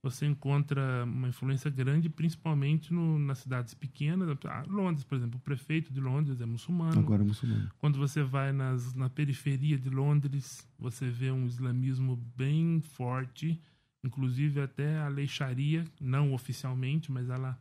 [0.00, 4.28] você encontra uma influência grande, principalmente no, nas cidades pequenas.
[4.44, 6.98] Ah, Londres, por exemplo, o prefeito de Londres é muçulmano.
[6.98, 7.68] Agora é muçulmano.
[7.78, 13.60] Quando você vai nas, na periferia de Londres, você vê um islamismo bem forte,
[14.04, 17.58] inclusive até a lei Sharia, não oficialmente, mas ela.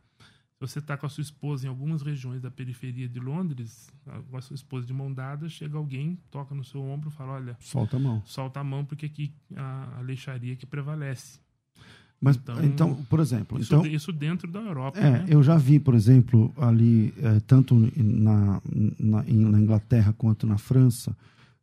[0.59, 3.89] Se você está com a sua esposa em algumas regiões da periferia de Londres,
[4.29, 7.33] com a sua esposa de mão dada, chega alguém, toca no seu ombro e fala:
[7.33, 8.23] Olha, Solta a mão.
[8.25, 11.39] solta a mão porque aqui a, a lei Sharia que prevalece.
[12.19, 14.97] Mas, então, Então, por exemplo, Isso, então, isso dentro da Europa.
[14.97, 15.25] É, né?
[15.29, 18.59] eu já vi, por exemplo, ali, é, tanto na,
[18.99, 21.15] na, na Inglaterra quanto na França,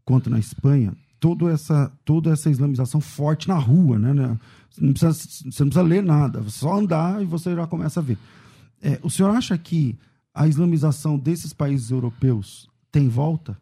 [0.05, 4.13] quanto na Espanha, toda essa, toda essa islamização forte na rua, né?
[4.13, 4.39] né?
[4.69, 8.03] Você, não precisa, você não precisa ler nada, só andar e você já começa a
[8.03, 8.19] ver.
[8.83, 9.99] É, o senhor acha que
[10.35, 13.57] a islamização desses países europeus tem volta?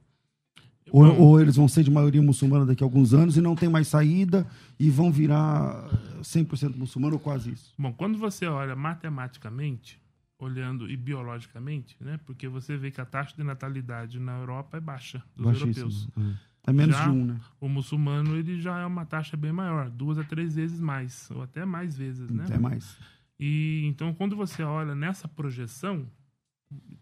[0.90, 3.68] Ou, ou eles vão ser de maioria muçulmana daqui a alguns anos e não tem
[3.68, 4.44] mais saída
[4.76, 5.88] e vão virar
[6.20, 7.72] 100% muçulmano ou quase isso?
[7.78, 10.02] Bom, quando você olha matematicamente,
[10.36, 12.18] olhando e biologicamente, né?
[12.26, 15.90] Porque você vê que a taxa de natalidade na Europa é baixa dos Baixíssimo.
[15.90, 16.08] europeus.
[16.18, 17.40] É, É menos Já de um, né?
[17.60, 21.42] O muçulmano ele já é uma taxa bem maior, duas a três vezes mais, ou
[21.42, 22.44] até mais vezes, né?
[22.44, 22.98] Até mais.
[23.38, 26.08] E então quando você olha nessa projeção,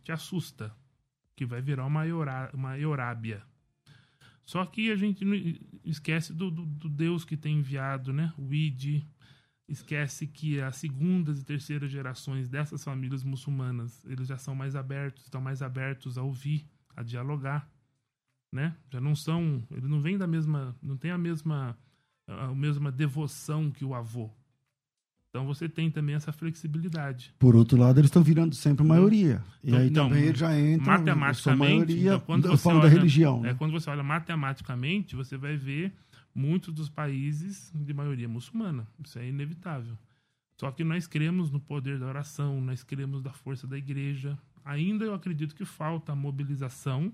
[0.03, 0.75] te assusta
[1.37, 3.43] que vai virar uma, Eura, uma Eurábia.
[4.45, 5.25] Só que a gente
[5.85, 8.33] esquece do, do, do Deus que tem enviado, né?
[8.37, 9.05] O ID,
[9.69, 15.25] esquece que as segundas e terceiras gerações dessas famílias muçulmanas, eles já são mais abertos,
[15.25, 17.71] estão mais abertos a ouvir, a dialogar,
[18.53, 18.75] né?
[18.91, 21.77] Já não são, eles não vêm da mesma, não tem a mesma
[22.27, 24.31] a mesma devoção que o avô.
[25.29, 27.33] Então você tem também essa flexibilidade.
[27.39, 29.43] Por outro lado, eles estão virando sempre maioria.
[29.63, 30.93] E Então, aí não, também ele já entra.
[30.93, 32.01] matematicamente, maioria.
[32.15, 33.39] então, quando eu você falo da olha- religião.
[33.45, 33.55] É, né?
[33.55, 35.93] quando você olha matematicamente, você vai ver
[36.35, 38.87] muitos dos países de maioria muçulmana.
[39.05, 39.97] Isso é inevitável.
[40.59, 44.39] Só que nós cremos no poder da oração, nós cremos da força da igreja.
[44.65, 47.13] Ainda eu acredito que falta a mobilização.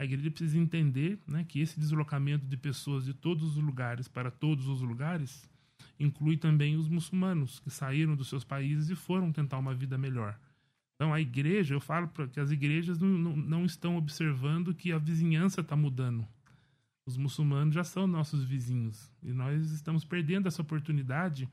[0.00, 4.30] A igreja precisa entender né, que esse deslocamento de pessoas de todos os lugares para
[4.30, 5.46] todos os lugares
[5.98, 10.40] inclui também os muçulmanos que saíram dos seus países e foram tentar uma vida melhor.
[10.94, 14.96] Então a igreja, eu falo que as igrejas não, não, não estão observando que a
[14.96, 16.26] vizinhança está mudando.
[17.04, 21.46] Os muçulmanos já são nossos vizinhos e nós estamos perdendo essa oportunidade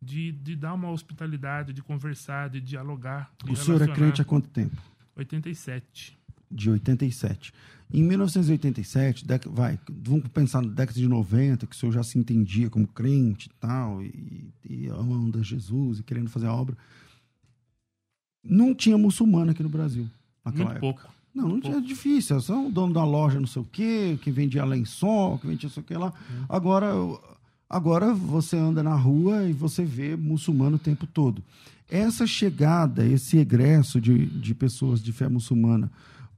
[0.00, 3.30] de, de dar uma hospitalidade, de conversar, de dialogar.
[3.44, 4.80] De O senhor é crente há quanto tempo?
[5.16, 6.18] 87.
[6.50, 7.52] De 87.
[7.92, 12.18] Em 1987, dec- vai, vamos pensar na década de 90, que o senhor já se
[12.18, 16.76] entendia como crente e tal, e, e amando Jesus e querendo fazer a obra.
[18.42, 20.08] Não tinha muçulmano aqui no Brasil.
[20.44, 21.02] Naquela Muito época.
[21.02, 21.14] pouco.
[21.34, 22.36] Não, não tinha difícil.
[22.36, 25.68] É só o dono da loja, não sei o quê, que vendia lençol, que vendia
[25.68, 26.12] não sei o que lá.
[26.48, 26.92] Agora,
[27.68, 31.42] agora você anda na rua e você vê muçulmano o tempo todo.
[31.88, 35.90] Essa chegada, esse egresso de, de pessoas de fé muçulmana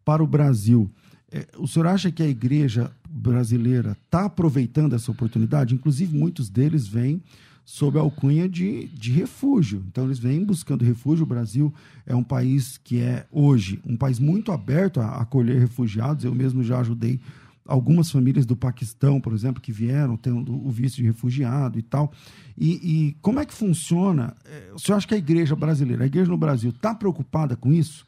[0.04, 0.90] para o Brasil,
[1.30, 5.74] é, o senhor acha que a igreja brasileira está aproveitando essa oportunidade?
[5.74, 7.22] Inclusive, muitos deles vêm
[7.64, 9.82] sob a alcunha de, de refúgio.
[9.88, 11.22] Então, eles vêm buscando refúgio.
[11.22, 11.72] O Brasil
[12.04, 16.24] é um país que é, hoje, um país muito aberto a acolher refugiados.
[16.24, 17.20] Eu mesmo já ajudei
[17.64, 22.12] algumas famílias do Paquistão, por exemplo, que vieram tendo o visto de refugiado e tal.
[22.58, 24.36] E, e como é que funciona?
[24.44, 27.72] É, O senhor acha que a igreja brasileira, a igreja no Brasil, está preocupada com
[27.72, 28.04] isso?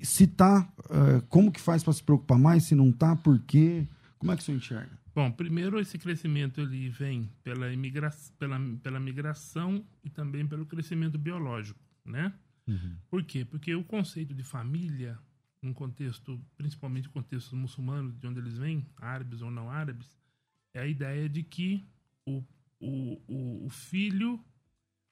[0.00, 0.70] Se está,
[1.28, 2.64] como que faz para se preocupar mais?
[2.64, 3.86] Se não está, por quê?
[4.18, 4.98] Como é que o senhor enxerga?
[5.14, 11.16] Bom, primeiro esse crescimento ele vem pela, imigra pela, pela migração e também pelo crescimento
[11.16, 12.32] biológico, né?
[13.08, 13.44] Por quê?
[13.44, 15.16] Porque o conceito de família,
[15.62, 20.18] num contexto, principalmente contextos muçulmanos, de onde eles vêm, árabes ou não árabes,
[20.74, 21.86] é a ideia de que
[22.26, 22.42] o
[22.80, 24.40] o, o, o filho,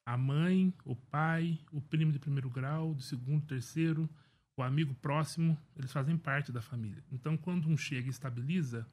[0.05, 4.09] a mãe, o pai, o primo de primeiro grau, do segundo, terceiro,
[4.57, 7.02] o amigo próximo, eles fazem parte da família.
[7.11, 8.86] Então, quando um chega e estabiliza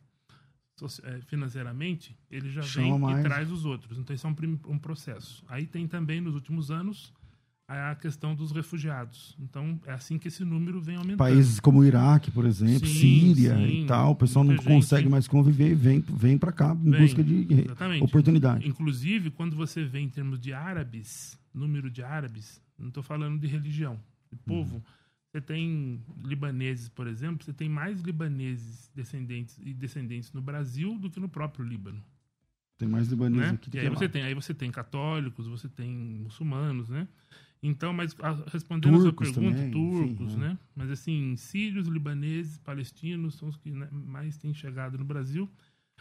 [1.03, 3.20] eh, financeiramente, ele já Chama vem mais.
[3.20, 3.97] e traz os outros.
[3.97, 5.43] Então, isso é um, um processo.
[5.47, 7.14] Aí tem também, nos últimos anos,
[7.68, 9.36] a questão dos refugiados.
[9.39, 11.18] Então, é assim que esse número vem aumentando.
[11.18, 12.95] Países como o Iraque, por exemplo, sim,
[13.34, 16.51] Síria sim, e tal, o pessoal não gente, consegue mais conviver e vem, vem para
[16.51, 18.03] cá em vem, busca de exatamente.
[18.03, 18.68] oportunidade.
[18.68, 23.47] Inclusive, quando você vê em termos de árabes, número de árabes, não estou falando de
[23.47, 23.97] religião,
[24.30, 24.76] de povo.
[24.76, 24.82] Uhum.
[25.32, 31.10] Você tem libaneses, por exemplo, você tem mais libaneses descendentes e descendentes no Brasil do
[31.10, 32.04] que no próprio Líbano.
[32.78, 33.54] Tem mais libaneses né?
[33.54, 33.96] aqui do e que aí lá.
[33.96, 37.08] você tem, aí você tem católicos, você tem muçulmanos, né?
[37.64, 38.14] Então, mas
[38.52, 40.50] respondendo turcos a sua pergunta, também, turcos, enfim, né?
[40.50, 40.60] né?
[40.76, 45.50] Mas assim, sírios, libaneses, palestinos são os que né, mais têm chegado no Brasil.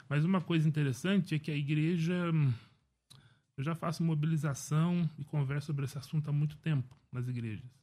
[0.09, 2.33] Mas uma coisa interessante é que a igreja.
[3.57, 7.80] Eu já faço mobilização e converso sobre esse assunto há muito tempo nas igrejas.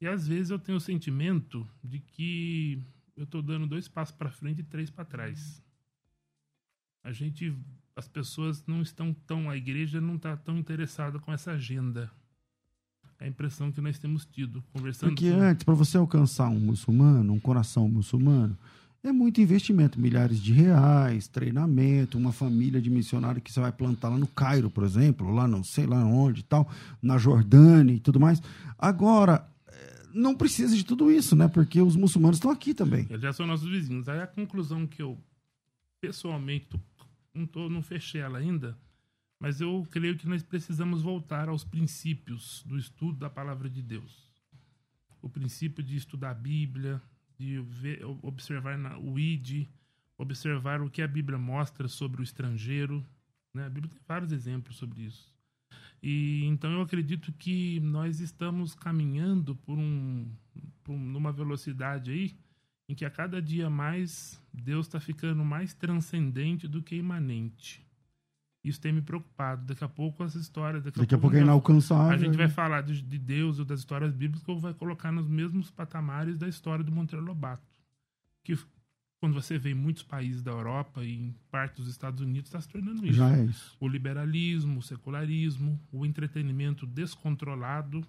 [0.00, 2.82] E às vezes eu tenho o sentimento de que
[3.16, 5.62] eu estou dando dois passos para frente e três para trás.
[7.02, 7.56] A gente,
[7.94, 12.10] as pessoas não estão tão, a igreja não está tão interessada com essa agenda
[13.18, 15.10] a impressão que nós temos tido conversando.
[15.10, 15.40] Porque com...
[15.40, 18.56] antes, para você alcançar um muçulmano, um coração muçulmano,
[19.02, 24.08] é muito investimento, milhares de reais, treinamento, uma família de missionário que você vai plantar
[24.08, 26.68] lá no Cairo, por exemplo, lá não sei lá onde tal,
[27.02, 28.42] na Jordânia e tudo mais.
[28.78, 29.46] Agora,
[30.14, 31.48] não precisa de tudo isso, né?
[31.48, 33.06] Porque os muçulmanos estão aqui também.
[33.10, 34.08] Eles já são nossos vizinhos.
[34.08, 35.18] Aí a conclusão que eu,
[36.00, 36.68] pessoalmente,
[37.34, 38.78] não, tô, não fechei ela ainda,
[39.40, 44.32] mas eu creio que nós precisamos voltar aos princípios do estudo da palavra de Deus.
[45.20, 47.02] O princípio de estudar a Bíblia,
[47.36, 49.66] de ver, observar na, o ID,
[50.16, 53.04] observar o que a Bíblia mostra sobre o estrangeiro.
[53.52, 53.66] Né?
[53.66, 55.33] A Bíblia tem vários exemplos sobre isso.
[56.06, 60.28] E então eu acredito que nós estamos caminhando por um,
[60.82, 62.36] por numa velocidade aí
[62.86, 67.82] em que a cada dia mais Deus está ficando mais transcendente do que imanente.
[68.62, 69.64] Isso tem me preocupado.
[69.64, 70.84] Daqui a pouco as histórias.
[70.84, 72.12] Daqui, daqui a, pouco, é inalcançável.
[72.12, 75.26] A gente vai falar de, de Deus ou das histórias bíblicas ou vai colocar nos
[75.26, 77.62] mesmos patamares da história do Monteiro Lobato.
[78.42, 78.58] Que
[79.24, 82.60] quando você vê em muitos países da Europa e em parte dos Estados Unidos, está
[82.60, 83.14] se tornando isso.
[83.14, 83.74] Já é isso.
[83.80, 88.06] O liberalismo, o secularismo, o entretenimento descontrolado,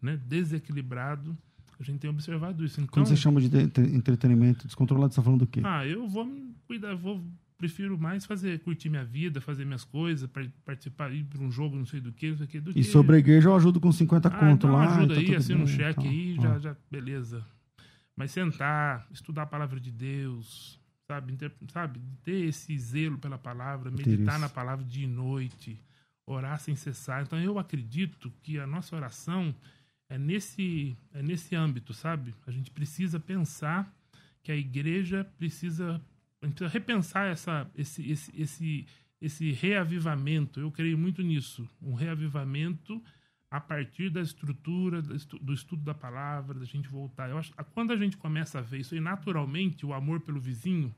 [0.00, 1.36] né, desequilibrado.
[1.78, 2.80] A gente tem observado isso.
[2.80, 3.48] Então, Quando você chama de
[3.94, 5.60] entretenimento descontrolado, você está falando do quê?
[5.62, 6.26] Ah, eu vou
[6.66, 7.22] cuidar, vou
[7.58, 10.26] prefiro mais fazer, curtir minha vida, fazer minhas coisas,
[10.64, 12.60] participar, ir para um jogo, não sei do que, não sei do que.
[12.60, 12.84] Do e que...
[12.84, 14.96] sobre a igreja eu ajudo com 50 ah, conto lá.
[14.96, 17.44] ajuda tá aí, assim, um cheque aí, já, já, beleza.
[18.16, 23.90] Mas sentar, estudar a palavra de Deus, sabe, Inter, sabe, ter esse zelo pela palavra,
[23.90, 25.78] meditar na palavra dia e noite,
[26.24, 27.22] orar sem cessar.
[27.22, 29.54] Então eu acredito que a nossa oração
[30.08, 32.34] é nesse, é nesse âmbito, sabe?
[32.46, 33.92] A gente precisa pensar
[34.42, 36.00] que a igreja precisa
[36.40, 38.86] a gente precisa repensar essa, esse, esse, esse,
[39.20, 40.60] esse reavivamento.
[40.60, 41.68] Eu creio muito nisso.
[41.80, 43.02] Um reavivamento
[43.50, 47.30] a partir da estrutura, do estudo da palavra, da gente voltar.
[47.30, 50.94] Eu acho, quando a gente começa a ver isso aí, naturalmente, o amor pelo vizinho,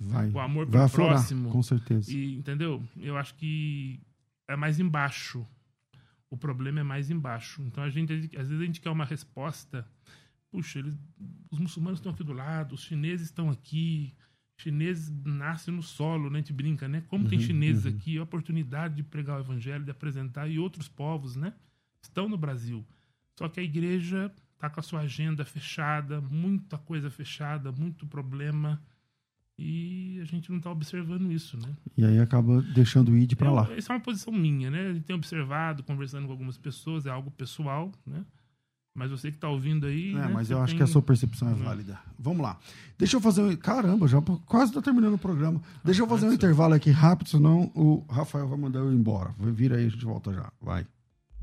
[0.00, 1.50] vai, o amor pelo aflorar, próximo.
[1.50, 2.12] Com certeza.
[2.12, 2.82] E, entendeu?
[2.96, 4.00] Eu acho que
[4.48, 5.46] é mais embaixo.
[6.28, 7.62] O problema é mais embaixo.
[7.62, 9.86] Então, a gente, às vezes, a gente quer uma resposta.
[10.50, 10.98] Puxa, eles,
[11.50, 14.12] os muçulmanos estão aqui do lado, os chineses estão aqui,
[14.56, 16.38] chineses nascem no solo, né?
[16.38, 17.04] A gente brinca, né?
[17.08, 17.92] Como uhum, tem chineses uhum.
[17.92, 21.52] aqui, a oportunidade de pregar o evangelho, de apresentar, e outros povos, né?
[22.04, 22.84] Estão no Brasil.
[23.38, 28.80] Só que a igreja está com a sua agenda fechada, muita coisa fechada, muito problema.
[29.58, 31.76] E a gente não está observando isso, né?
[31.96, 33.68] E aí acaba deixando o ID para lá.
[33.72, 34.94] Essa é uma posição minha, né?
[34.94, 38.24] Gente tem observado, conversando com algumas pessoas, é algo pessoal, né?
[38.94, 40.12] Mas você que está ouvindo aí.
[40.12, 40.64] É, né, mas eu tem...
[40.64, 41.98] acho que a sua percepção é válida.
[42.18, 42.58] Vamos lá.
[42.96, 43.56] Deixa eu fazer um.
[43.56, 45.60] Caramba, já quase está terminando o programa.
[45.84, 49.34] Deixa eu fazer um intervalo aqui rápido, senão o Rafael vai mandar eu embora.
[49.38, 50.52] Vira aí, a gente volta já.
[50.60, 50.86] Vai.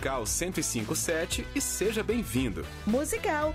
[0.00, 2.64] 1057 e seja bem-vindo.
[2.86, 3.54] Musical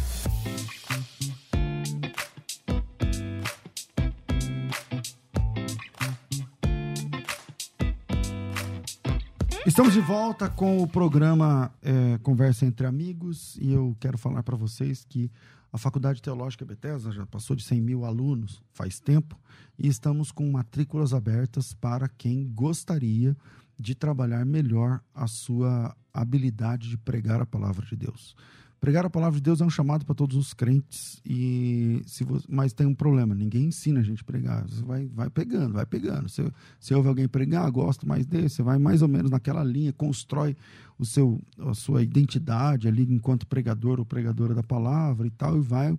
[9.63, 14.57] Estamos de volta com o programa é, Conversa entre Amigos e eu quero falar para
[14.57, 15.31] vocês que
[15.71, 19.39] a Faculdade Teológica Bethesda já passou de 100 mil alunos faz tempo
[19.77, 23.37] e estamos com matrículas abertas para quem gostaria
[23.77, 28.35] de trabalhar melhor a sua habilidade de pregar a palavra de Deus.
[28.81, 32.47] Pregar a palavra de Deus é um chamado para todos os crentes, e se você,
[32.49, 34.67] mas tem um problema: ninguém ensina a gente a pregar.
[34.67, 36.27] Você vai, vai pegando, vai pegando.
[36.27, 39.93] Se, se ouve alguém pregar, gosto mais desse, você vai mais ou menos naquela linha,
[39.93, 40.57] constrói
[40.97, 45.61] o seu, a sua identidade ali enquanto pregador ou pregadora da palavra e tal, e
[45.61, 45.95] vai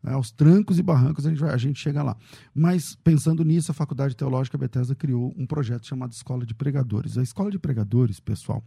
[0.00, 2.16] né, aos trancos e barrancos a gente, vai, a gente chega lá.
[2.54, 7.18] Mas, pensando nisso, a Faculdade Teológica Bethesda criou um projeto chamado Escola de Pregadores.
[7.18, 8.62] A Escola de Pregadores, pessoal,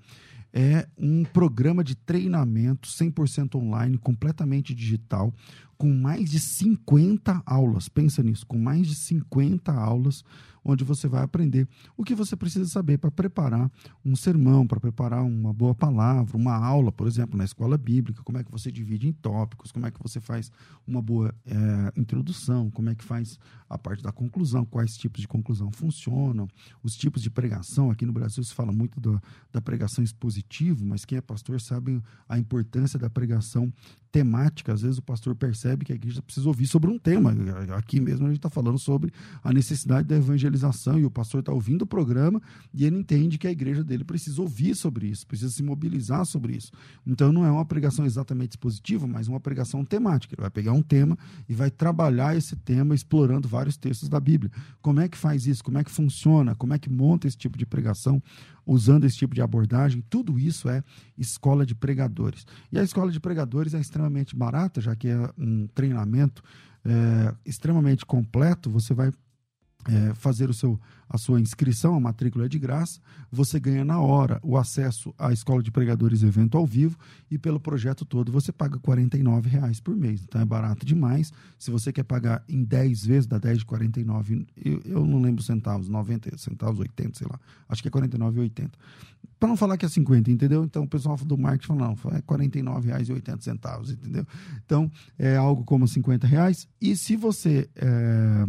[0.53, 5.33] é um programa de treinamento 100% online, completamente digital,
[5.77, 7.89] com mais de 50 aulas.
[7.89, 10.23] Pensa nisso, com mais de 50 aulas
[10.63, 11.67] onde você vai aprender
[11.97, 13.69] o que você precisa saber para preparar
[14.03, 18.37] um sermão, para preparar uma boa palavra, uma aula, por exemplo, na escola bíblica, como
[18.37, 20.51] é que você divide em tópicos, como é que você faz
[20.87, 23.37] uma boa é, introdução, como é que faz
[23.69, 26.47] a parte da conclusão, quais tipos de conclusão funcionam,
[26.81, 27.91] os tipos de pregação.
[27.91, 29.21] Aqui no Brasil se fala muito do,
[29.51, 33.73] da pregação expositiva, mas quem é pastor sabe a importância da pregação
[34.13, 34.71] temática.
[34.71, 37.35] Às vezes o pastor percebe que a igreja precisa ouvir sobre um tema.
[37.75, 39.11] Aqui mesmo a gente está falando sobre
[39.43, 42.39] a necessidade da evangelização e o pastor está ouvindo o programa
[42.71, 46.55] e ele entende que a igreja dele precisa ouvir sobre isso, precisa se mobilizar sobre
[46.55, 46.71] isso.
[47.07, 50.35] Então não é uma pregação exatamente expositiva, mas uma pregação temática.
[50.35, 51.17] Ele vai pegar um tema
[51.49, 54.51] e vai trabalhar esse tema explorando vários textos da Bíblia.
[54.79, 55.63] Como é que faz isso?
[55.63, 56.53] Como é que funciona?
[56.53, 58.21] Como é que monta esse tipo de pregação?
[58.65, 60.83] Usando esse tipo de abordagem, tudo isso é
[61.17, 62.45] escola de pregadores.
[62.71, 66.43] E a escola de pregadores é extremamente barata, já que é um treinamento
[66.85, 68.69] é, extremamente completo.
[68.69, 69.11] Você vai
[69.87, 70.79] é, fazer o seu,
[71.09, 72.99] a sua inscrição, a matrícula é de graça,
[73.31, 76.97] você ganha na hora o acesso à Escola de Pregadores Evento ao vivo
[77.29, 80.23] e pelo projeto todo você paga R$ reais por mês.
[80.23, 81.31] Então é barato demais.
[81.57, 85.43] Se você quer pagar em 10 vezes, dá 10 de 49, eu, eu não lembro
[85.43, 87.39] centavos, 90 centavos, 80, sei lá.
[87.67, 88.71] Acho que é 49,80.
[89.39, 90.63] Para não falar que é 50, entendeu?
[90.63, 94.25] Então o pessoal do marketing fala, não, é R$ 49,80, entendeu?
[94.65, 96.67] Então é algo como 50 reais.
[96.79, 97.69] E se você...
[97.75, 98.45] É,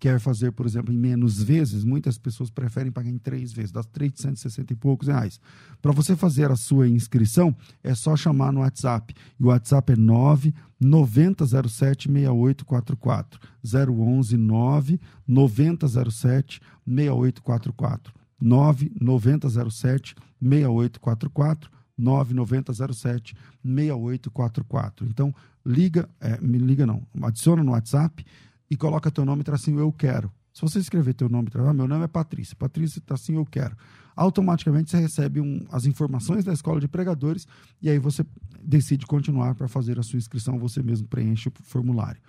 [0.00, 3.84] quer fazer, por exemplo, em menos vezes, muitas pessoas preferem pagar em três vezes, dá
[3.84, 5.38] 360 e poucos reais.
[5.82, 9.14] Para você fazer a sua inscrição, é só chamar no WhatsApp.
[9.38, 13.38] E o WhatsApp é 9 9007 6844.
[13.62, 18.14] 011 9 9007 6844.
[18.40, 21.70] 9 9007 6844.
[21.98, 25.06] 9907 6844.
[25.06, 25.34] Então,
[25.64, 28.24] liga, é, me liga não, adiciona no WhatsApp
[28.70, 30.30] e coloca teu nome tracinho eu quero.
[30.52, 33.76] Se você escrever teu nome, ah, meu nome é Patrícia, Patrícia tracinho eu quero.
[34.16, 37.46] Automaticamente você recebe um, as informações da escola de pregadores
[37.80, 38.26] e aí você
[38.62, 42.20] decide continuar para fazer a sua inscrição, você mesmo preenche o formulário.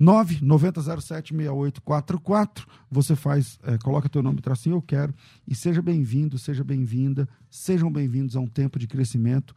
[0.00, 5.12] 990076844, você faz, é, coloca teu nome, tracinho eu quero
[5.46, 9.52] e seja bem-vindo, seja bem-vinda, sejam bem-vindos a um tempo de crescimento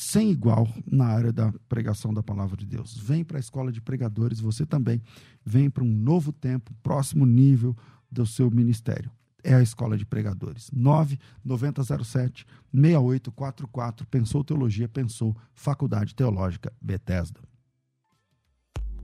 [0.00, 2.96] sem igual na área da pregação da palavra de Deus.
[2.96, 5.02] Vem para a escola de pregadores, você também
[5.44, 7.76] vem para um novo tempo, próximo nível
[8.10, 9.10] do seu ministério.
[9.44, 10.70] É a escola de pregadores.
[10.72, 14.06] 99007 6844.
[14.06, 17.40] Pensou Teologia, pensou Faculdade Teológica Bethesda.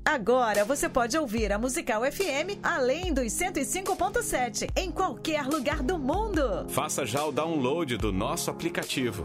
[0.02, 6.66] Agora você pode ouvir a Musical FM além dos 105.7 em qualquer lugar do mundo.
[6.68, 9.24] Faça já o download do nosso aplicativo.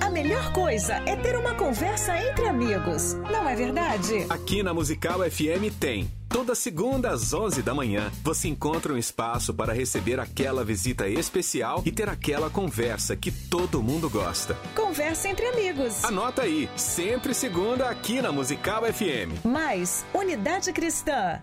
[0.00, 4.26] A melhor coisa é ter uma conversa entre amigos, não é verdade?
[4.28, 6.10] Aqui na Musical FM tem.
[6.28, 11.82] Toda segunda às 11 da manhã, você encontra um espaço para receber aquela visita especial
[11.84, 14.54] e ter aquela conversa que todo mundo gosta.
[14.74, 16.04] Conversa entre amigos.
[16.04, 19.44] Anota aí, sempre segunda aqui na Musical FM.
[19.44, 21.42] Mais Unidade Cristã.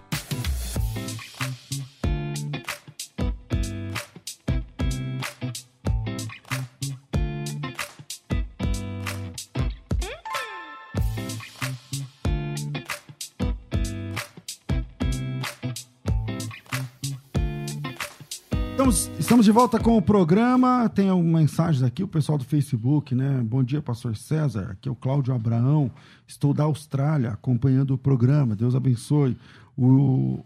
[19.35, 20.87] Estamos, de volta com o programa.
[20.87, 23.43] Tem mensagens aqui, o pessoal do Facebook, né?
[23.43, 24.69] Bom dia, pastor César.
[24.71, 25.91] Aqui é o Cláudio Abraão.
[26.25, 28.55] Estou da Austrália acompanhando o programa.
[28.55, 29.35] Deus abençoe.
[29.77, 30.39] O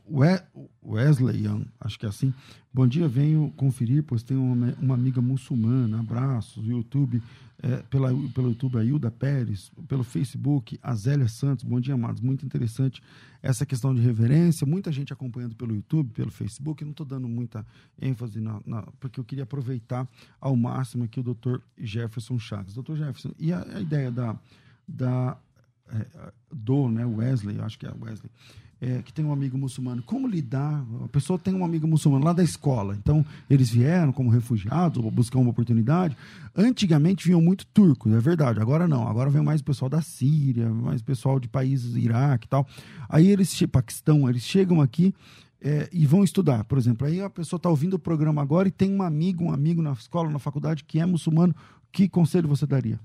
[0.89, 1.43] Wesley,
[1.79, 2.33] acho que é assim.
[2.73, 5.99] Bom dia, venho conferir, pois tenho uma, uma amiga muçulmana.
[5.99, 6.65] Abraços.
[6.65, 7.21] YouTube,
[7.61, 9.71] é, pela, pelo YouTube, a Hilda Pérez.
[9.87, 11.63] Pelo Facebook, a Zélia Santos.
[11.63, 12.21] Bom dia, amados.
[12.21, 13.03] Muito interessante
[13.41, 14.65] essa questão de reverência.
[14.65, 16.83] Muita gente acompanhando pelo YouTube, pelo Facebook.
[16.83, 17.65] Não estou dando muita
[18.01, 20.07] ênfase, na, na, porque eu queria aproveitar
[20.41, 22.73] ao máximo aqui o doutor Jefferson Chagas.
[22.73, 24.35] Doutor Jefferson, e a, a ideia da,
[24.87, 25.37] da
[25.91, 28.31] é, do né, Wesley, acho que é Wesley
[28.81, 30.85] é, que tem um amigo muçulmano, como lidar?
[31.03, 35.39] A pessoa tem um amigo muçulmano lá da escola, então eles vieram como refugiados, buscar
[35.39, 36.15] uma oportunidade.
[36.55, 41.01] Antigamente vinham muito turcos, é verdade, agora não, agora vem mais pessoal da Síria, mais
[41.01, 42.67] pessoal de países Iraque e tal.
[43.07, 45.13] Aí eles, Paquistão, eles chegam aqui
[45.61, 47.05] é, e vão estudar, por exemplo.
[47.05, 49.91] Aí a pessoa está ouvindo o programa agora e tem um amigo, um amigo na
[49.91, 51.53] escola, na faculdade que é muçulmano,
[51.91, 52.99] que conselho você daria?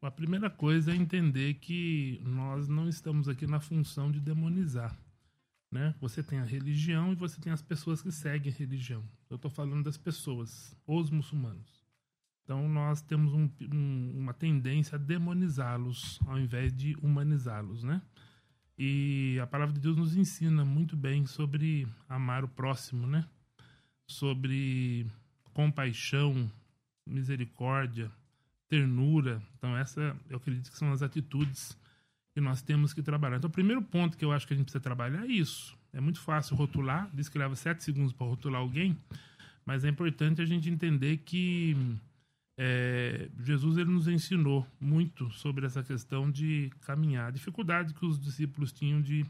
[0.00, 4.96] A primeira coisa é entender que nós não estamos aqui na função de demonizar.
[5.70, 5.94] Né?
[6.00, 9.04] Você tem a religião e você tem as pessoas que seguem a religião.
[9.28, 11.86] Eu estou falando das pessoas, os muçulmanos.
[12.48, 18.00] Então nós temos um, um, uma tendência a demonizá-los ao invés de humanizá-los, né?
[18.78, 23.28] E a palavra de Deus nos ensina muito bem sobre amar o próximo, né?
[24.06, 25.06] Sobre
[25.52, 26.50] compaixão,
[27.04, 28.10] misericórdia,
[28.66, 29.42] ternura.
[29.58, 31.76] Então essa eu acredito que são as atitudes
[32.34, 33.36] que nós temos que trabalhar.
[33.36, 35.76] Então, o primeiro ponto que eu acho que a gente precisa trabalhar é isso.
[35.92, 38.96] É muito fácil rotular, diz que leva sete segundos para rotular alguém,
[39.64, 41.76] mas é importante a gente entender que
[42.58, 48.20] é, Jesus ele nos ensinou muito sobre essa questão de caminhar, a dificuldade que os
[48.20, 49.24] discípulos tinham de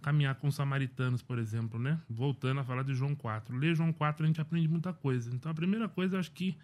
[0.00, 2.00] caminhar com os samaritanos, por exemplo, né?
[2.08, 3.56] Voltando a falar de João 4.
[3.56, 5.32] Ler João 4 a gente aprende muita coisa.
[5.32, 6.56] Então a primeira coisa eu acho que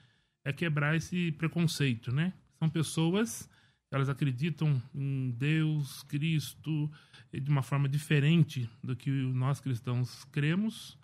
[0.45, 2.33] é quebrar esse preconceito, né?
[2.59, 3.49] São pessoas
[3.91, 6.91] elas acreditam em Deus, Cristo,
[7.33, 10.99] de uma forma diferente do que nós cristãos cremos,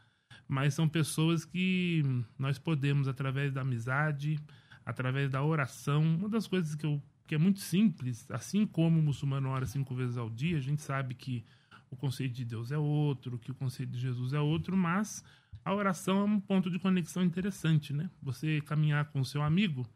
[0.47, 2.03] mas são pessoas que
[2.39, 4.39] nós podemos, através da amizade,
[4.85, 9.03] através da oração, uma das coisas que, eu, que é muito simples, assim como o
[9.03, 11.45] muçulmano ora cinco vezes ao dia, a gente sabe que
[11.91, 15.25] o conceito de Deus é outro, que o conceito de Jesus é outro, mas
[15.65, 18.11] a oração é um ponto de conexão interessante, né?
[18.23, 19.87] Você caminhar com o seu amigo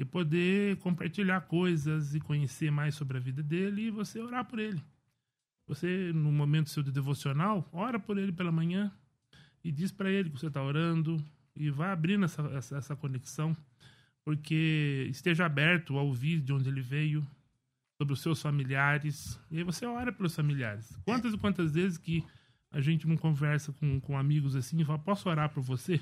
[0.00, 4.58] e poder compartilhar coisas e conhecer mais sobre a vida dele e você orar por
[4.58, 4.82] ele.
[5.68, 8.90] Você, no momento seu de devocional, ora por ele pela manhã
[9.62, 11.22] e diz para ele que você está orando
[11.54, 13.54] e vai abrindo essa, essa, essa, conexão,
[14.24, 17.26] porque esteja aberto a ouvir de onde ele veio,
[17.98, 20.96] sobre os seus familiares, e aí você ora pelos familiares.
[21.04, 22.24] Quantas e quantas vezes que
[22.70, 26.00] a gente não conversa com, com amigos assim e fala, posso orar por você?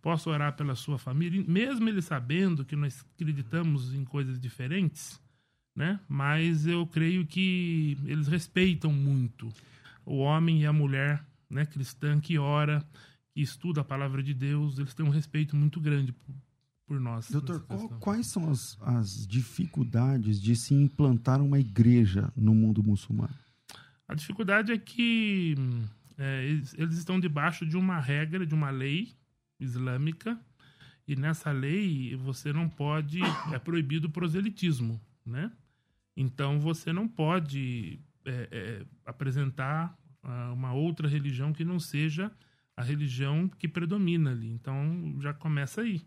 [0.00, 5.20] Posso orar pela sua família, mesmo ele sabendo que nós acreditamos em coisas diferentes,
[5.74, 6.00] né?
[6.08, 9.52] Mas eu creio que eles respeitam muito
[10.04, 12.84] o homem e a mulher, né, cristã que ora,
[13.32, 16.12] que estuda a palavra de Deus, eles têm um respeito muito grande
[16.86, 17.30] por, nós.
[17.30, 23.32] Doutor, qual, quais são as, as dificuldades de se implantar uma igreja no mundo muçulmano?
[24.08, 25.54] A dificuldade é que
[26.18, 29.14] é, eles, eles estão debaixo de uma regra, de uma lei,
[29.60, 30.38] islâmica
[31.06, 33.20] e nessa lei você não pode
[33.52, 35.52] é proibido o proselitismo, né?
[36.16, 42.30] Então você não pode é, é, apresentar uh, uma outra religião que não seja
[42.76, 44.48] a religião que predomina ali.
[44.48, 46.02] Então já começa aí.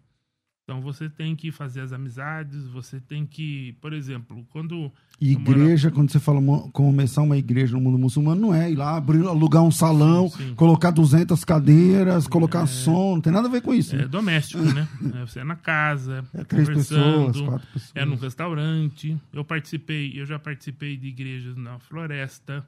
[0.64, 4.89] Então você tem que fazer as amizades, você tem que, por exemplo, quando.
[5.20, 6.41] Igreja, quando você fala
[6.72, 10.49] começar uma igreja no mundo muçulmano, não é ir lá abrir, alugar um salão, sim,
[10.49, 10.55] sim.
[10.55, 13.93] colocar 200 cadeiras, colocar é, som, não tem nada a ver com isso.
[13.93, 14.07] É né?
[14.07, 14.88] doméstico, né?
[15.16, 17.91] É, você é na casa, é três pessoas, quatro pessoas.
[17.93, 19.18] É num restaurante.
[19.34, 22.66] Eu participei, eu já participei de igrejas na floresta,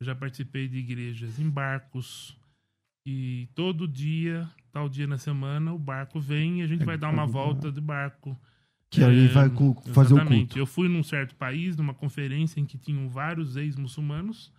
[0.00, 2.36] eu já participei de igrejas em barcos.
[3.06, 6.98] E todo dia tal dia na semana, o barco vem e a gente é, vai
[6.98, 8.38] dar uma volta de barco.
[8.90, 9.48] Que aí vai
[9.94, 10.58] fazer o culto.
[10.58, 14.52] Eu fui num certo país, numa conferência em que tinham vários ex-muçulmanos,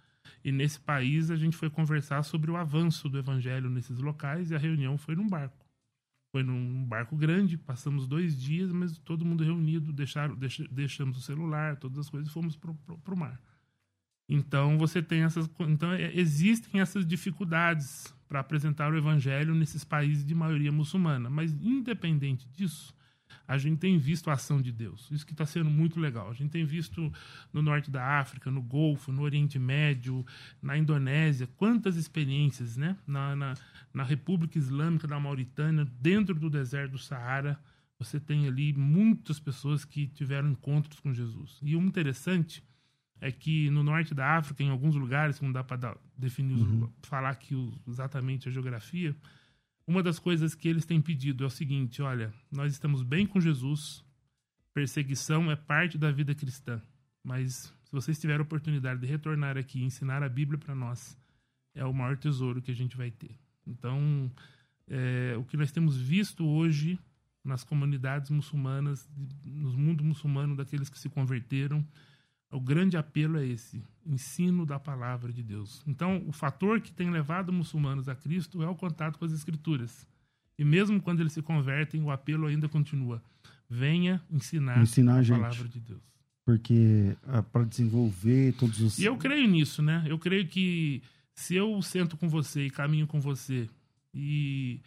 [0.43, 4.55] e nesse país a gente foi conversar sobre o avanço do evangelho nesses locais, e
[4.55, 5.63] a reunião foi num barco.
[6.32, 11.22] Foi num barco grande, passamos dois dias, mas todo mundo reunido, deixaram, deixa- deixamos o
[11.22, 13.39] celular, todas as coisas, e fomos pro, pro, pro mar.
[14.28, 20.25] Então você tem essas, então é, existem essas dificuldades para apresentar o evangelho nesses países
[20.25, 22.95] de maioria muçulmana, mas independente disso,
[23.47, 25.09] a gente tem visto a ação de Deus.
[25.09, 26.30] Isso que está sendo muito legal.
[26.30, 27.11] A gente tem visto
[27.53, 30.25] no norte da África, no Golfo, no Oriente Médio,
[30.61, 32.97] na Indonésia, quantas experiências, né?
[33.07, 33.53] Na, na,
[33.93, 37.57] na República Islâmica da Mauritânia, dentro do deserto do Saara,
[37.97, 41.57] você tem ali muitas pessoas que tiveram encontros com Jesus.
[41.61, 42.63] E o interessante
[43.20, 47.30] é que no norte da África, em alguns lugares, não dá para definir, os- falar
[47.32, 47.55] aqui
[47.88, 49.15] exatamente a geografia,
[49.88, 53.39] uma das coisas que eles têm pedido é o seguinte: olha, nós estamos bem com
[53.39, 54.03] Jesus,
[54.74, 56.82] perseguição é parte da vida cristã,
[57.24, 61.18] mas se vocês tiverem a oportunidade de retornar aqui e ensinar a Bíblia para nós,
[61.74, 63.32] é o maior tesouro que a gente vai ter.
[63.65, 64.32] Então,
[64.88, 66.99] é, o que nós temos visto hoje
[67.43, 69.07] nas comunidades muçulmanas,
[69.45, 71.86] no mundo muçulmano, daqueles que se converteram,
[72.51, 75.83] o grande apelo é esse: ensino da palavra de Deus.
[75.85, 80.07] Então, o fator que tem levado muçulmanos a Cristo é o contato com as Escrituras.
[80.57, 83.21] E mesmo quando eles se convertem, o apelo ainda continua:
[83.69, 85.39] venha ensinar, Ensinar a gente.
[85.39, 86.01] palavra de Deus.
[86.45, 87.15] Porque
[87.51, 88.97] para desenvolver todos os.
[88.97, 90.05] E eu creio nisso, né?
[90.07, 91.03] Eu creio que
[91.35, 93.69] se eu sento com você e caminho com você,
[94.13, 94.79] e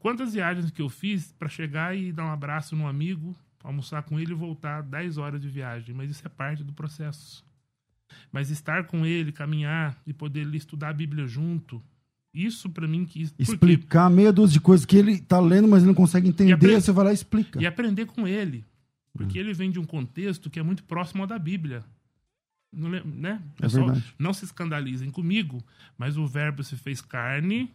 [0.00, 3.34] quantas viagens que eu fiz para chegar e dar um abraço num amigo,
[3.64, 7.44] almoçar com ele e voltar 10 horas de viagem, mas isso é parte do processo.
[8.30, 11.82] Mas estar com ele, caminhar e poder estudar a Bíblia junto,
[12.32, 13.22] isso para mim que?
[13.38, 16.74] Explicar meia dúzia de coisas que ele tá lendo, mas ele não consegue entender, apre-
[16.80, 17.60] você vai lá e explica.
[17.60, 18.64] e aprender com ele.
[19.12, 21.84] Porque ele vem de um contexto que é muito próximo ao da Bíblia.
[22.72, 23.40] Não, né?
[23.58, 25.62] É Pessoal, não se escandalizem comigo,
[25.96, 27.70] mas o verbo se fez carne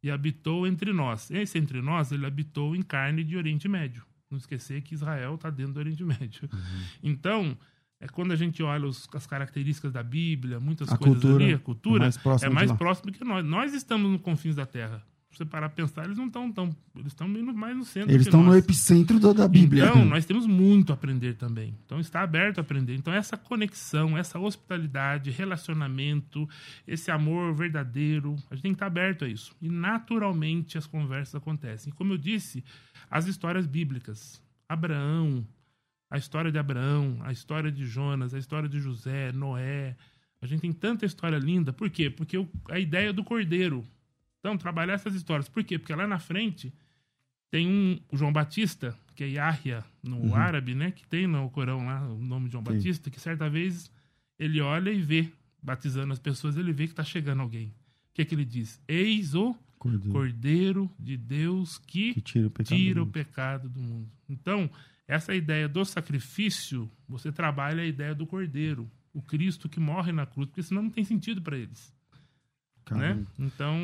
[0.00, 1.28] e habitou entre nós.
[1.32, 4.04] Esse entre nós, ele habitou em carne de Oriente Médio.
[4.30, 6.48] Não esquecer que Israel está dentro do Oriente Médio.
[6.52, 6.58] Uhum.
[7.02, 7.58] Então,
[8.00, 11.54] é quando a gente olha os- as características da Bíblia, muitas A coisas cultura ali,
[11.54, 13.44] a cultura é mais próxima é mais próximo que nós.
[13.44, 15.04] Nós estamos nos confins da Terra.
[15.30, 16.76] Se você parar pra pensar, eles não estão tão.
[16.96, 19.84] Eles estão mais no centro Eles estão no epicentro da, da Bíblia.
[19.84, 21.76] Então, nós temos muito a aprender também.
[21.86, 22.96] Então, está aberto a aprender.
[22.96, 26.48] Então, essa conexão, essa hospitalidade, relacionamento,
[26.86, 29.54] esse amor verdadeiro, a gente tem que estar aberto a isso.
[29.62, 31.92] E, naturalmente, as conversas acontecem.
[31.92, 32.64] Como eu disse,
[33.08, 34.42] as histórias bíblicas.
[34.68, 35.46] Abraão,
[36.10, 39.96] a história de Abraão, a história de Jonas, a história de José, Noé.
[40.42, 41.72] A gente tem tanta história linda.
[41.72, 42.10] Por quê?
[42.10, 42.36] Porque
[42.68, 43.86] a ideia do cordeiro.
[44.40, 45.48] Então, trabalhar essas histórias.
[45.48, 45.78] Por quê?
[45.78, 46.72] Porque lá na frente
[47.50, 50.90] tem um o João Batista, que é Yahya no árabe, né?
[50.90, 52.72] Que tem no Corão lá o nome de João Sim.
[52.72, 53.90] Batista, que certa vez
[54.38, 55.30] ele olha e vê,
[55.62, 57.66] batizando as pessoas, ele vê que está chegando alguém.
[57.66, 58.80] O que é que ele diz?
[58.88, 62.76] Eis o Cordeiro, Cordeiro de Deus que, que tira o pecado.
[62.76, 63.12] tira do o mundo.
[63.12, 64.10] pecado do mundo.
[64.28, 64.70] Então,
[65.06, 70.24] essa ideia do sacrifício, você trabalha a ideia do Cordeiro, o Cristo que morre na
[70.24, 71.92] cruz, porque senão não tem sentido para eles
[72.96, 73.08] né?
[73.08, 73.26] Caramba.
[73.38, 73.76] Então,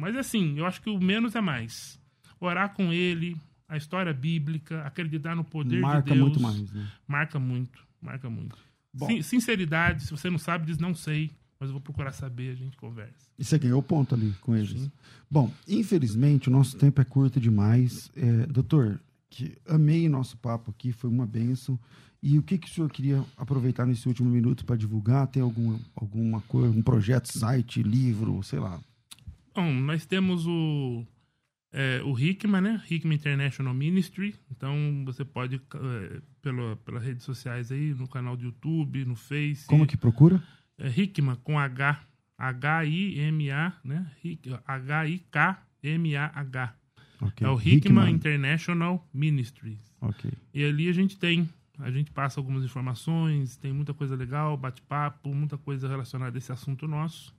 [0.00, 1.98] mas assim, eu acho que o menos é mais.
[2.40, 3.36] Orar com ele,
[3.68, 6.20] a história bíblica, acreditar no poder Marca de Deus.
[6.20, 6.88] muito mais, né?
[7.06, 8.56] Marca muito, marca muito.
[8.92, 9.06] Bom.
[9.06, 12.54] Sin- Sinceridade, se você não sabe, diz não sei, mas eu vou procurar saber, a
[12.54, 13.14] gente conversa.
[13.38, 14.70] E você ganhou ponto ali com eles.
[14.70, 14.90] Sim.
[15.30, 18.10] Bom, infelizmente o nosso tempo é curto demais.
[18.16, 18.98] É, doutor,
[19.30, 21.78] que amei nosso papo aqui, foi uma benção.
[22.22, 25.26] E o que, que o senhor queria aproveitar nesse último minuto para divulgar?
[25.28, 28.78] Tem algum, alguma coisa, um projeto, site, livro, sei lá?
[29.54, 31.06] Bom, nós temos o
[31.72, 32.82] é, o Hickman, né?
[32.90, 34.34] Hickman International Ministry.
[34.50, 39.66] Então você pode é, pela, pelas redes sociais aí, no canal do YouTube, no Face.
[39.66, 40.42] Como que procura?
[40.80, 42.00] é, Hickman com H,
[42.38, 44.10] H-I-M-A, né?
[44.66, 45.60] H-I-K-M-A-H.
[47.20, 47.46] Ok.
[47.46, 49.78] É o Hickman, International Ministries.
[50.00, 50.30] Ok.
[50.54, 51.48] E ali a gente tem,
[51.78, 56.50] a gente passa algumas informações, tem muita coisa legal, bate-papo, muita coisa relacionada a esse
[56.52, 57.34] assunto nosso.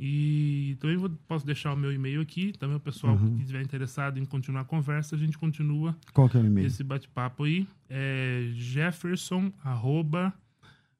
[0.00, 3.34] E também vou- posso deixar o meu e-mail aqui, também o pessoal Uhum.
[3.34, 6.66] que estiver interessado em continuar a conversa, a gente continua Qual que é o e-mail?
[6.66, 7.66] esse bate-papo aí.
[7.90, 10.32] É jefferson, arroba,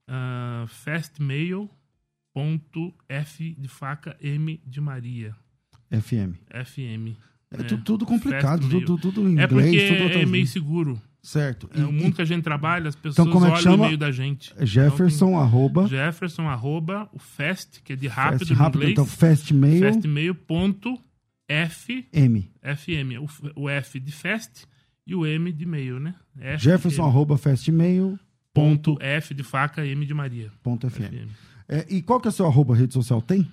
[0.09, 0.64] ah,
[2.34, 5.36] fastmail.f de faca M de Maria.
[5.90, 6.34] FM.
[6.64, 7.16] FM.
[7.51, 10.46] É, É, tu- tudo complicado, Fast tudo, tudo em É inglês, porque tudo é meio
[10.46, 11.01] seguro.
[11.22, 11.68] Certo.
[11.74, 13.62] É E- o mundo que a gente trabalha, as pessoas Então, como é que olham
[13.62, 13.76] chama?
[13.76, 14.55] o e-mail da gente.
[14.59, 18.76] e Jefferson, arroba, Então, tem Jefferson, arroba, o fast, que é de rápido fast, rápido,
[18.78, 18.92] inglês.
[18.92, 20.99] então, fastmail, Fastmail ponto
[21.49, 22.51] F, M.
[22.62, 23.18] FM.
[23.20, 24.66] O, F- o F de fast
[25.07, 26.14] e o M de e-mail, né?
[26.38, 28.18] F Jefferson de, arroba festmail.
[28.53, 30.51] Ponto F de faca, M de Maria.
[30.62, 31.05] Ponto FM.
[31.11, 31.28] FM.
[31.68, 33.20] É, e qual que é o seu arroba rede social?
[33.22, 33.46] Tem?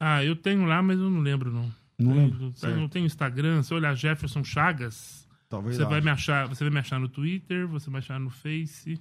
[0.00, 1.70] Ah, eu tenho lá, mas eu não lembro, não.
[2.02, 2.52] Não lembro.
[2.62, 3.62] Eu não tenho Instagram.
[3.62, 6.48] Se olhar Jefferson Chagas, Talvez você vai me achar.
[6.48, 8.98] Você vai me achar no Twitter, você vai me achar no Face.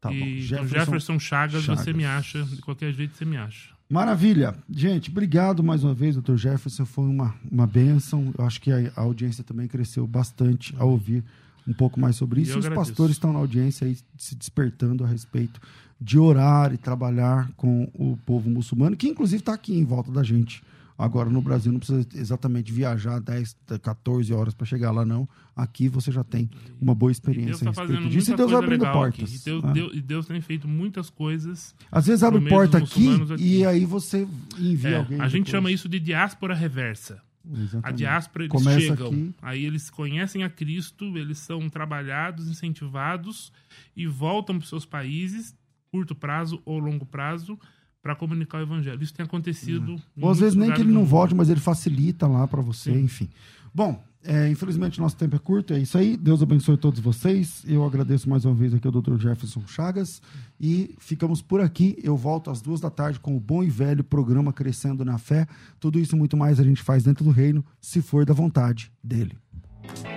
[0.00, 0.26] Tá e, bom.
[0.26, 2.42] Jefferson, então, Jefferson Chagas, Chagas, você me acha.
[2.44, 3.70] De qualquer jeito, você me acha.
[3.88, 4.54] Maravilha.
[4.68, 6.84] Gente, obrigado mais uma vez, doutor Jefferson.
[6.84, 8.32] Foi uma, uma benção.
[8.38, 11.24] Eu acho que a, a audiência também cresceu bastante ao ouvir
[11.66, 12.56] um pouco mais sobre isso.
[12.56, 15.60] E os pastores estão na audiência aí se despertando a respeito
[16.00, 20.22] de orar e trabalhar com o povo muçulmano, que inclusive está aqui em volta da
[20.22, 20.62] gente.
[21.00, 25.26] Agora no Brasil não precisa exatamente viajar 10, 14 horas para chegar lá, não.
[25.56, 27.64] Aqui você já tem uma boa experiência.
[27.64, 29.34] Deus tá fazendo disso, e Deus abrindo portas.
[29.34, 29.72] E Deus, ah.
[29.72, 31.74] Deus, e Deus, tem feito muitas coisas.
[31.90, 34.28] Às vezes abre porta aqui, aqui, e aí você
[34.58, 35.20] envia é, alguém.
[35.22, 37.22] A gente chama isso de diáspora reversa.
[37.50, 37.86] Exatamente.
[37.86, 39.34] A diáspora, eles Começa chegam, aqui.
[39.40, 43.50] aí eles conhecem a Cristo, eles são trabalhados, incentivados
[43.96, 45.56] e voltam para os seus países,
[45.90, 47.58] curto prazo ou longo prazo,
[48.02, 49.02] para comunicar o evangelho.
[49.02, 49.92] Isso tem acontecido.
[49.92, 50.00] Uhum.
[50.22, 53.00] Ou às vezes nem que ele não volte, mas ele facilita lá para você, Sim.
[53.00, 53.28] enfim.
[53.74, 56.16] Bom, é, infelizmente nosso tempo é curto, é isso aí.
[56.16, 57.62] Deus abençoe todos vocês.
[57.66, 59.16] Eu agradeço mais uma vez aqui ao Dr.
[59.16, 60.20] Jefferson Chagas
[60.60, 61.98] e ficamos por aqui.
[62.02, 65.46] Eu volto às duas da tarde com o bom e velho programa Crescendo na Fé.
[65.78, 68.92] Tudo isso e muito mais a gente faz dentro do reino, se for da vontade
[69.02, 69.36] dele.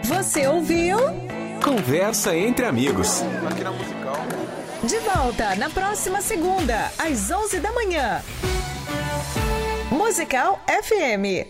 [0.03, 0.97] Você ouviu?
[1.63, 3.21] Conversa entre amigos.
[3.49, 3.92] Aqui na.
[4.83, 8.21] De volta na próxima segunda, às 11 da manhã.
[9.89, 11.47] Musical FM.